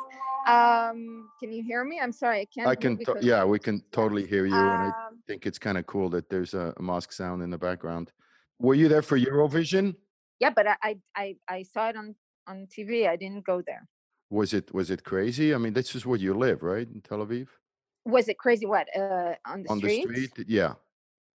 Um, 0.48 1.30
can 1.39 1.52
you 1.52 1.63
hear 1.63 1.84
me? 1.84 2.00
I'm 2.02 2.12
sorry, 2.12 2.41
I 2.41 2.45
can't. 2.45 2.67
I 2.67 2.71
hear 2.71 2.95
can, 2.95 3.06
to- 3.06 3.17
yeah, 3.21 3.43
we 3.45 3.60
can 3.60 3.82
totally 3.91 4.26
hear 4.26 4.45
you. 4.45 4.56
And 4.56 4.84
I 4.84 4.88
Um, 4.88 5.19
think 5.28 5.45
it's 5.45 5.60
kind 5.60 5.78
of 5.78 5.86
cool 5.86 6.10
that 6.10 6.30
there's 6.30 6.54
a, 6.54 6.74
a 6.78 6.82
mosque 6.82 7.12
sound 7.13 7.41
in 7.41 7.50
the 7.50 7.58
background. 7.58 8.12
Were 8.60 8.74
you 8.76 8.88
there 8.88 9.02
for 9.02 9.17
Eurovision? 9.19 9.95
yeah, 10.39 10.50
but 10.50 10.67
I, 10.67 10.98
I, 11.15 11.36
I, 11.48 11.63
saw 11.63 11.88
it 11.89 11.95
on 11.95 12.13
on 12.48 12.67
TV. 12.67 13.08
I 13.08 13.15
didn't 13.15 13.45
go 13.45 13.62
there. 13.65 13.88
Was 14.30 14.54
it 14.54 14.74
was 14.74 14.91
it 14.91 15.04
crazy? 15.04 15.54
I 15.54 15.58
mean, 15.58 15.74
this 15.74 15.95
is 15.95 16.06
where 16.06 16.17
you 16.19 16.34
live, 16.34 16.62
right? 16.63 16.88
In 16.88 17.02
Tel 17.02 17.19
Aviv? 17.26 17.48
Was 18.06 18.28
it 18.28 18.38
crazy? 18.38 18.65
What? 18.65 18.88
Uh, 18.95 19.36
on 19.45 19.63
the 19.63 19.69
On 19.69 19.78
street? 19.78 20.08
the 20.08 20.26
street? 20.28 20.48
Yeah. 20.48 20.74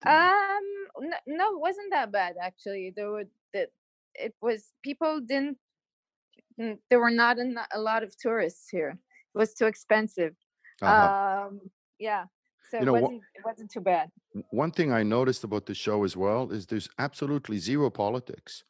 Um, 0.07 0.63
no, 1.01 1.17
no, 1.27 1.55
it 1.57 1.61
wasn't 1.61 1.91
that 1.93 2.11
bad 2.13 2.37
actually. 2.43 2.93
There 2.95 3.11
were 3.11 3.25
that 3.55 3.71
it 4.19 4.35
was 4.43 4.73
people 4.83 5.21
didn't. 5.21 5.59
mm, 6.61 6.79
There 6.91 7.01
were 7.01 7.11
not 7.11 7.39
a, 7.39 7.67
a 7.73 7.81
lot 7.81 8.03
of 8.03 8.17
tourists 8.17 8.69
here. 8.71 8.99
It 9.35 9.39
was 9.39 9.55
too 9.55 9.67
expensive. 9.67 10.35
Uh-huh. 10.83 11.11
Um, 11.47 11.61
yeah, 11.99 12.27
so 12.71 12.79
You 12.79 12.85
it 12.85 12.87
know, 12.87 12.95
wha- 12.95 13.01
wasn't 13.03 13.23
it 13.35 13.45
wasn't 13.45 13.71
too 13.71 13.81
bad. 13.81 14.11
One 14.51 14.71
thing 14.71 14.93
I 14.93 15.03
noticed 15.03 15.45
about 15.45 15.67
the 15.67 15.75
show 15.75 16.05
as 16.05 16.17
well 16.17 16.51
is 16.53 16.67
there's 16.67 16.89
absolutely 16.99 17.59
zero 17.59 17.91
politics, 17.91 18.65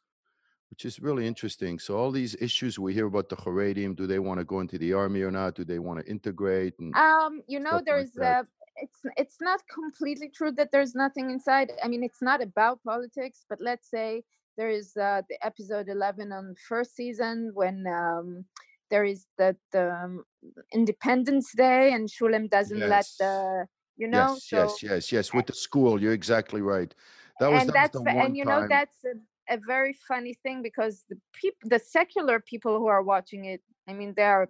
which 0.69 0.85
is 0.85 0.99
really 0.99 1.27
interesting. 1.27 1.79
So 1.79 1.97
all 1.97 2.11
these 2.11 2.35
issues 2.41 2.79
we 2.79 2.93
hear 2.93 3.07
about 3.07 3.29
the 3.29 3.35
Haredim, 3.35 3.95
do 3.95 4.07
they 4.07 4.19
want 4.19 4.39
to 4.39 4.45
go 4.45 4.59
into 4.61 4.77
the 4.77 4.93
army 4.93 5.21
or 5.21 5.31
not? 5.31 5.55
Do 5.55 5.63
they 5.65 5.79
want 5.79 5.99
to 5.99 6.09
integrate? 6.09 6.79
And 6.79 6.95
Um, 6.95 7.43
you 7.47 7.59
know, 7.59 7.75
like 7.75 7.85
there's 7.85 8.11
that. 8.15 8.37
uh, 8.39 8.43
it's 8.77 9.01
it's 9.17 9.41
not 9.41 9.61
completely 9.67 10.29
true 10.29 10.51
that 10.53 10.71
there's 10.71 10.95
nothing 10.95 11.29
inside. 11.29 11.71
I 11.83 11.87
mean, 11.87 12.03
it's 12.03 12.21
not 12.21 12.41
about 12.41 12.83
politics, 12.83 13.45
but 13.49 13.59
let's 13.61 13.89
say 13.89 14.23
there 14.59 14.69
is 14.69 14.95
uh, 14.97 15.21
the 15.29 15.37
episode 15.41 15.87
11 15.87 16.33
on 16.33 16.53
first 16.67 16.93
season 16.93 17.51
when 17.53 17.85
um, 17.87 18.43
there 18.91 19.05
is 19.05 19.25
the, 19.37 19.55
the 19.71 19.89
um, 19.89 20.25
Independence 20.73 21.53
Day 21.55 21.93
and 21.93 22.09
Shulem 22.09 22.49
doesn't 22.49 22.89
let 22.89 23.05
the 23.17 23.65
you 23.95 24.09
know 24.09 24.33
yes, 24.33 24.43
so 24.43 24.57
yes, 24.57 24.83
yes, 24.83 25.11
yes. 25.13 25.33
With 25.33 25.45
the 25.45 25.53
school, 25.53 26.01
you're 26.01 26.13
exactly 26.13 26.61
right. 26.61 26.93
That 27.39 27.51
was, 27.51 27.61
and 27.61 27.69
that 27.69 27.73
that's 27.73 27.93
was 27.93 28.03
the 28.03 28.11
one 28.11 28.25
and 28.25 28.37
you 28.37 28.43
know 28.43 28.67
that's 28.67 28.97
a, 29.05 29.55
a 29.55 29.59
very 29.65 29.95
funny 30.11 30.33
thing 30.43 30.61
because 30.61 31.05
the 31.09 31.17
people 31.33 31.69
the 31.73 31.79
secular 31.79 32.41
people 32.41 32.77
who 32.79 32.87
are 32.87 33.01
watching 33.01 33.45
it 33.45 33.61
i 33.87 33.93
mean 33.93 34.13
they 34.17 34.23
are 34.23 34.49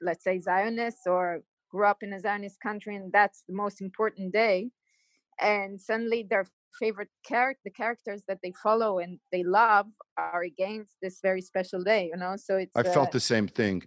let's 0.00 0.22
say 0.22 0.38
zionists 0.38 1.04
or 1.04 1.42
grew 1.72 1.84
up 1.84 2.00
in 2.04 2.12
a 2.12 2.20
zionist 2.20 2.60
country 2.60 2.94
and 2.94 3.10
that's 3.10 3.42
the 3.48 3.54
most 3.54 3.80
important 3.80 4.32
day 4.32 4.70
and 5.40 5.80
suddenly 5.80 6.24
their 6.30 6.46
favorite 6.78 7.08
character 7.24 7.60
the 7.64 7.70
characters 7.70 8.22
that 8.28 8.38
they 8.42 8.52
follow 8.62 8.98
and 8.98 9.18
they 9.30 9.42
love 9.42 9.86
are 10.16 10.42
against 10.42 10.96
this 11.02 11.20
very 11.22 11.40
special 11.42 11.82
day 11.82 12.10
you 12.12 12.16
know 12.16 12.34
so 12.36 12.56
it's 12.56 12.74
I 12.76 12.80
uh, 12.80 12.92
felt 12.92 13.12
the 13.12 13.20
same 13.20 13.48
thing, 13.48 13.82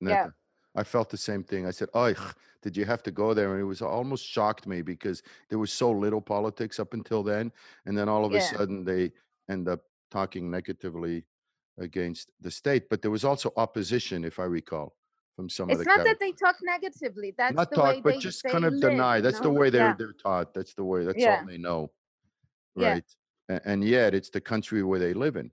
Yeah. 0.00 0.28
I 0.76 0.84
felt 0.84 1.10
the 1.10 1.16
same 1.16 1.42
thing. 1.42 1.66
I 1.66 1.72
said, 1.72 1.88
"Oh, 1.94 2.14
did 2.62 2.76
you 2.76 2.84
have 2.84 3.02
to 3.02 3.10
go 3.10 3.34
there?" 3.34 3.52
And 3.52 3.60
it 3.60 3.64
was 3.64 3.82
almost 3.82 4.24
shocked 4.24 4.68
me 4.68 4.82
because 4.82 5.20
there 5.48 5.58
was 5.58 5.72
so 5.72 5.90
little 5.90 6.20
politics 6.20 6.78
up 6.78 6.94
until 6.94 7.24
then, 7.24 7.50
and 7.86 7.98
then 7.98 8.08
all 8.08 8.24
of 8.24 8.32
a 8.32 8.40
sudden 8.40 8.84
they 8.84 9.10
end 9.48 9.68
up 9.68 9.80
talking 10.12 10.48
negatively 10.48 11.24
against 11.78 12.30
the 12.40 12.50
state. 12.50 12.88
But 12.88 13.02
there 13.02 13.10
was 13.10 13.24
also 13.24 13.52
opposition, 13.56 14.24
if 14.24 14.38
I 14.38 14.44
recall, 14.44 14.94
from 15.34 15.48
some 15.48 15.70
of 15.70 15.78
the 15.78 15.82
it's 15.82 15.88
not 15.88 16.04
that 16.04 16.20
they 16.20 16.32
talk 16.32 16.56
negatively 16.62 17.34
that's 17.36 17.54
Not 17.54 17.70
the 17.70 17.76
talk, 17.76 17.94
way 17.96 18.00
but 18.00 18.12
they, 18.14 18.18
just 18.20 18.42
they 18.44 18.50
kind 18.50 18.64
of 18.64 18.74
live, 18.74 18.90
deny. 18.92 19.20
That's 19.20 19.40
the 19.40 19.50
way 19.50 19.70
they're 19.70 19.88
yeah. 19.88 19.94
they're 19.98 20.12
taught. 20.12 20.54
That's 20.54 20.74
the 20.74 20.84
way. 20.84 21.04
That's 21.04 21.18
Yeah. 21.18 21.40
all 21.40 21.46
they 21.46 21.58
know, 21.58 21.90
Yeah. 22.76 22.92
right? 22.92 23.04
And 23.64 23.82
yet, 23.84 24.14
it's 24.14 24.30
the 24.30 24.40
country 24.40 24.82
where 24.82 25.00
they 25.00 25.12
live 25.12 25.36
in. 25.36 25.50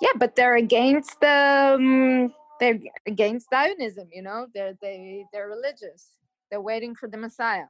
yeah 0.00 0.12
but 0.16 0.36
they're 0.36 0.56
against 0.56 1.22
um 1.24 2.32
they're 2.60 2.78
against 3.06 3.48
zionism 3.50 4.08
you 4.12 4.22
know 4.22 4.46
they're 4.54 4.74
they 4.82 5.24
they're 5.32 5.48
religious 5.48 6.18
they're 6.50 6.60
waiting 6.60 6.94
for 6.94 7.08
the 7.08 7.16
messiah 7.16 7.64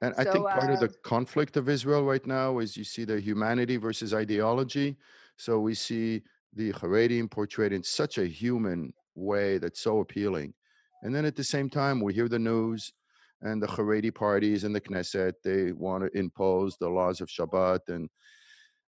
And 0.00 0.14
I 0.16 0.24
think 0.24 0.44
So, 0.46 0.48
part 0.48 0.70
of 0.70 0.76
uh, 0.76 0.86
the 0.86 0.88
conflict 1.02 1.56
of 1.56 1.68
Israel 1.68 2.04
right 2.04 2.24
now 2.26 2.58
is 2.58 2.76
you 2.76 2.84
see 2.84 3.04
the 3.04 3.20
humanity 3.20 3.76
versus 3.76 4.14
ideology. 4.14 4.96
So 5.36 5.58
we 5.58 5.74
see 5.74 6.22
the 6.54 6.72
Haredim 6.72 7.30
portrayed 7.30 7.72
in 7.72 7.82
such 7.82 8.18
a 8.18 8.26
human 8.26 8.92
way 9.14 9.58
that's 9.58 9.80
so 9.80 9.98
appealing. 10.00 10.54
And 11.02 11.14
then 11.14 11.24
at 11.24 11.36
the 11.36 11.44
same 11.44 11.68
time, 11.68 12.00
we 12.00 12.14
hear 12.14 12.28
the 12.28 12.38
news 12.38 12.92
and 13.42 13.62
the 13.62 13.66
Haredi 13.66 14.14
parties 14.14 14.64
and 14.64 14.74
the 14.74 14.80
Knesset, 14.80 15.34
they 15.44 15.72
want 15.72 16.04
to 16.04 16.18
impose 16.18 16.76
the 16.76 16.88
laws 16.88 17.20
of 17.20 17.28
Shabbat 17.28 17.88
and, 17.88 18.08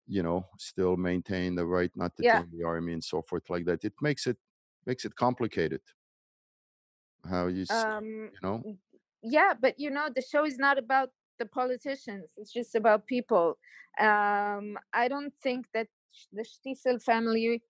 you 0.07 0.23
know, 0.23 0.45
still 0.57 0.97
maintain 0.97 1.55
the 1.55 1.65
right 1.65 1.91
not 1.95 2.15
to 2.17 2.23
Yeah. 2.23 2.39
join 2.39 2.49
the 2.51 2.65
army 2.65 2.93
and 2.93 3.03
so 3.03 3.21
forth 3.21 3.49
like 3.49 3.65
that. 3.65 3.83
It 3.83 3.93
makes 4.01 4.27
it 4.27 4.38
makes 4.85 5.05
it 5.05 5.15
complicated. 5.15 5.81
How 7.29 7.47
you, 7.47 7.65
um 7.69 8.31
you 8.33 8.39
know? 8.41 8.63
yeah 9.21 9.53
but 9.59 9.79
you 9.79 9.89
know 9.89 10.07
the 10.13 10.21
show 10.21 10.45
is 10.45 10.57
not 10.57 10.77
about 10.77 11.09
the 11.39 11.45
politicians 11.45 12.33
it's 12.38 12.51
just 12.53 12.75
about 12.75 13.05
people 13.07 13.57
um 13.99 14.77
i 14.93 15.07
don't 15.07 15.33
think 15.43 15.67
that 15.73 15.88
the 16.33 16.43
Shtisel 16.43 17.01
family 17.01 17.63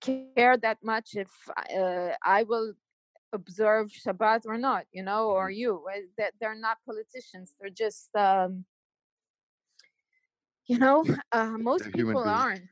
care 0.00 0.56
that 0.56 0.78
much 0.82 1.14
if 1.14 1.30
uh, 1.76 2.10
i 2.24 2.42
will 2.42 2.74
observe 3.32 3.88
shabbat 3.88 4.42
or 4.46 4.58
not 4.58 4.84
you 4.92 5.02
know 5.02 5.30
or 5.30 5.48
Mm-hmm. 5.48 5.60
you 5.60 5.84
uh, 5.92 6.00
that 6.18 6.32
they're 6.40 6.54
not 6.54 6.78
politicians 6.84 7.54
they're 7.60 7.70
just 7.70 8.14
um 8.16 8.64
you 10.66 10.78
know 10.78 11.04
uh, 11.32 11.56
most 11.58 11.84
they're 11.84 11.92
people 11.92 12.22
aren't 12.22 12.70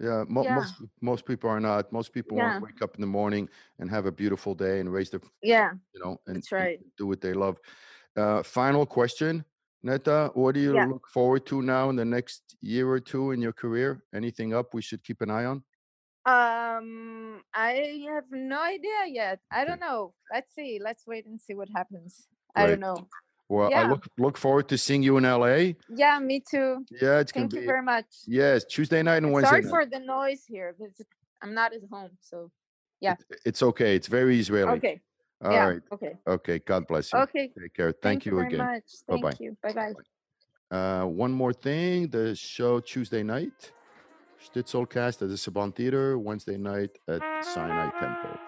Yeah, 0.00 0.24
mo- 0.28 0.44
Yeah. 0.44 0.54
most 0.54 0.74
most 1.00 1.24
people 1.24 1.48
are 1.50 1.60
not. 1.60 1.92
Most 1.92 2.12
people 2.12 2.36
want 2.38 2.58
to 2.58 2.64
wake 2.64 2.82
up 2.82 2.94
in 2.96 3.00
the 3.00 3.06
morning 3.06 3.48
and 3.78 3.88
have 3.90 4.06
a 4.06 4.12
beautiful 4.12 4.54
day 4.54 4.80
and 4.80 4.92
raise 4.92 5.10
their, 5.10 5.20
yeah 5.42 5.70
you 5.94 6.00
know, 6.02 6.18
and, 6.26 6.36
That's 6.36 6.52
and 6.52 6.78
do 6.98 7.06
what 7.06 7.20
they 7.20 7.32
love. 7.32 7.56
Uh, 8.16 8.42
final 8.42 8.84
question, 8.86 9.44
Neta, 9.82 10.30
what 10.34 10.54
do 10.54 10.60
you 10.60 10.74
Yeah. 10.74 10.86
look 10.86 11.06
forward 11.08 11.46
to 11.46 11.62
now 11.62 11.90
in 11.90 11.96
the 11.96 12.04
next 12.04 12.56
year 12.60 12.88
or 12.90 13.00
two 13.00 13.30
in 13.32 13.40
your 13.40 13.52
career? 13.52 14.02
Anything 14.14 14.54
up 14.54 14.74
we 14.74 14.82
should 14.82 15.02
keep 15.04 15.20
an 15.20 15.30
eye 15.30 15.44
on? 15.44 15.62
Um, 16.26 17.42
I 17.54 18.02
have 18.08 18.24
no 18.30 18.60
idea 18.62 19.06
yet. 19.08 19.40
I 19.50 19.64
don't 19.64 19.80
know. 19.80 20.14
Let's 20.32 20.54
see. 20.54 20.80
Let's 20.82 21.06
wait 21.06 21.26
and 21.26 21.38
see 21.40 21.54
what 21.54 21.68
happens. 21.68 22.26
I 22.56 22.66
don't 22.66 22.80
know. 22.80 23.08
Well, 23.50 23.70
I 23.74 23.86
look 23.86 24.06
look 24.16 24.38
forward 24.38 24.68
to 24.68 24.78
seeing 24.78 25.02
you 25.02 25.18
in 25.18 25.24
LA. 25.24 25.72
Yeah, 25.90 26.18
me 26.18 26.40
too. 26.40 26.84
Yeah, 26.90 27.18
it's 27.20 27.30
Thank 27.30 27.52
you 27.52 27.60
be 27.60 27.66
very 27.66 27.82
much. 27.82 28.06
yes 28.26 28.64
Tuesday 28.64 29.02
night 29.02 29.18
and 29.22 29.32
Wednesday 29.32 29.50
Sorry 29.50 29.62
night. 29.62 29.70
for 29.70 29.84
the 29.86 29.98
noise 29.98 30.44
here. 30.46 30.74
because 30.78 30.94
I'm 31.42 31.52
not 31.52 31.74
at 31.74 31.82
home, 31.90 32.12
so 32.22 32.50
yeah. 33.00 33.16
It- 33.28 33.40
it's 33.44 33.62
okay. 33.62 33.94
It's 33.96 34.06
very 34.06 34.40
Israeli. 34.40 34.72
Okay. 34.78 35.00
All 35.44 35.52
yeah. 35.52 35.66
right. 35.66 35.82
Okay. 35.92 36.14
Okay. 36.26 36.58
God 36.60 36.86
bless 36.86 37.12
you. 37.12 37.18
Okay. 37.18 37.52
Take 37.60 37.74
care. 37.74 37.92
Thank, 37.92 38.24
you, 38.24 38.32
very 38.34 38.46
again. 38.46 38.58
much. 38.66 38.84
Thank 39.06 39.22
Bye-bye. 39.22 39.36
you. 39.40 39.56
Bye 39.62 39.72
bye. 39.74 39.92
Uh, 40.76 41.04
one 41.04 41.32
more 41.32 41.52
thing, 41.52 42.08
the 42.08 42.34
show 42.34 42.80
Tuesday 42.80 43.22
night, 43.22 43.72
Shtisel 44.44 44.88
cast 44.88 45.22
at 45.22 45.28
the 45.28 45.36
Saban 45.36 45.74
Theater, 45.74 46.18
Wednesday 46.18 46.58
night 46.58 46.98
at 47.08 47.22
Sinai 47.44 47.90
Temple. 47.98 48.38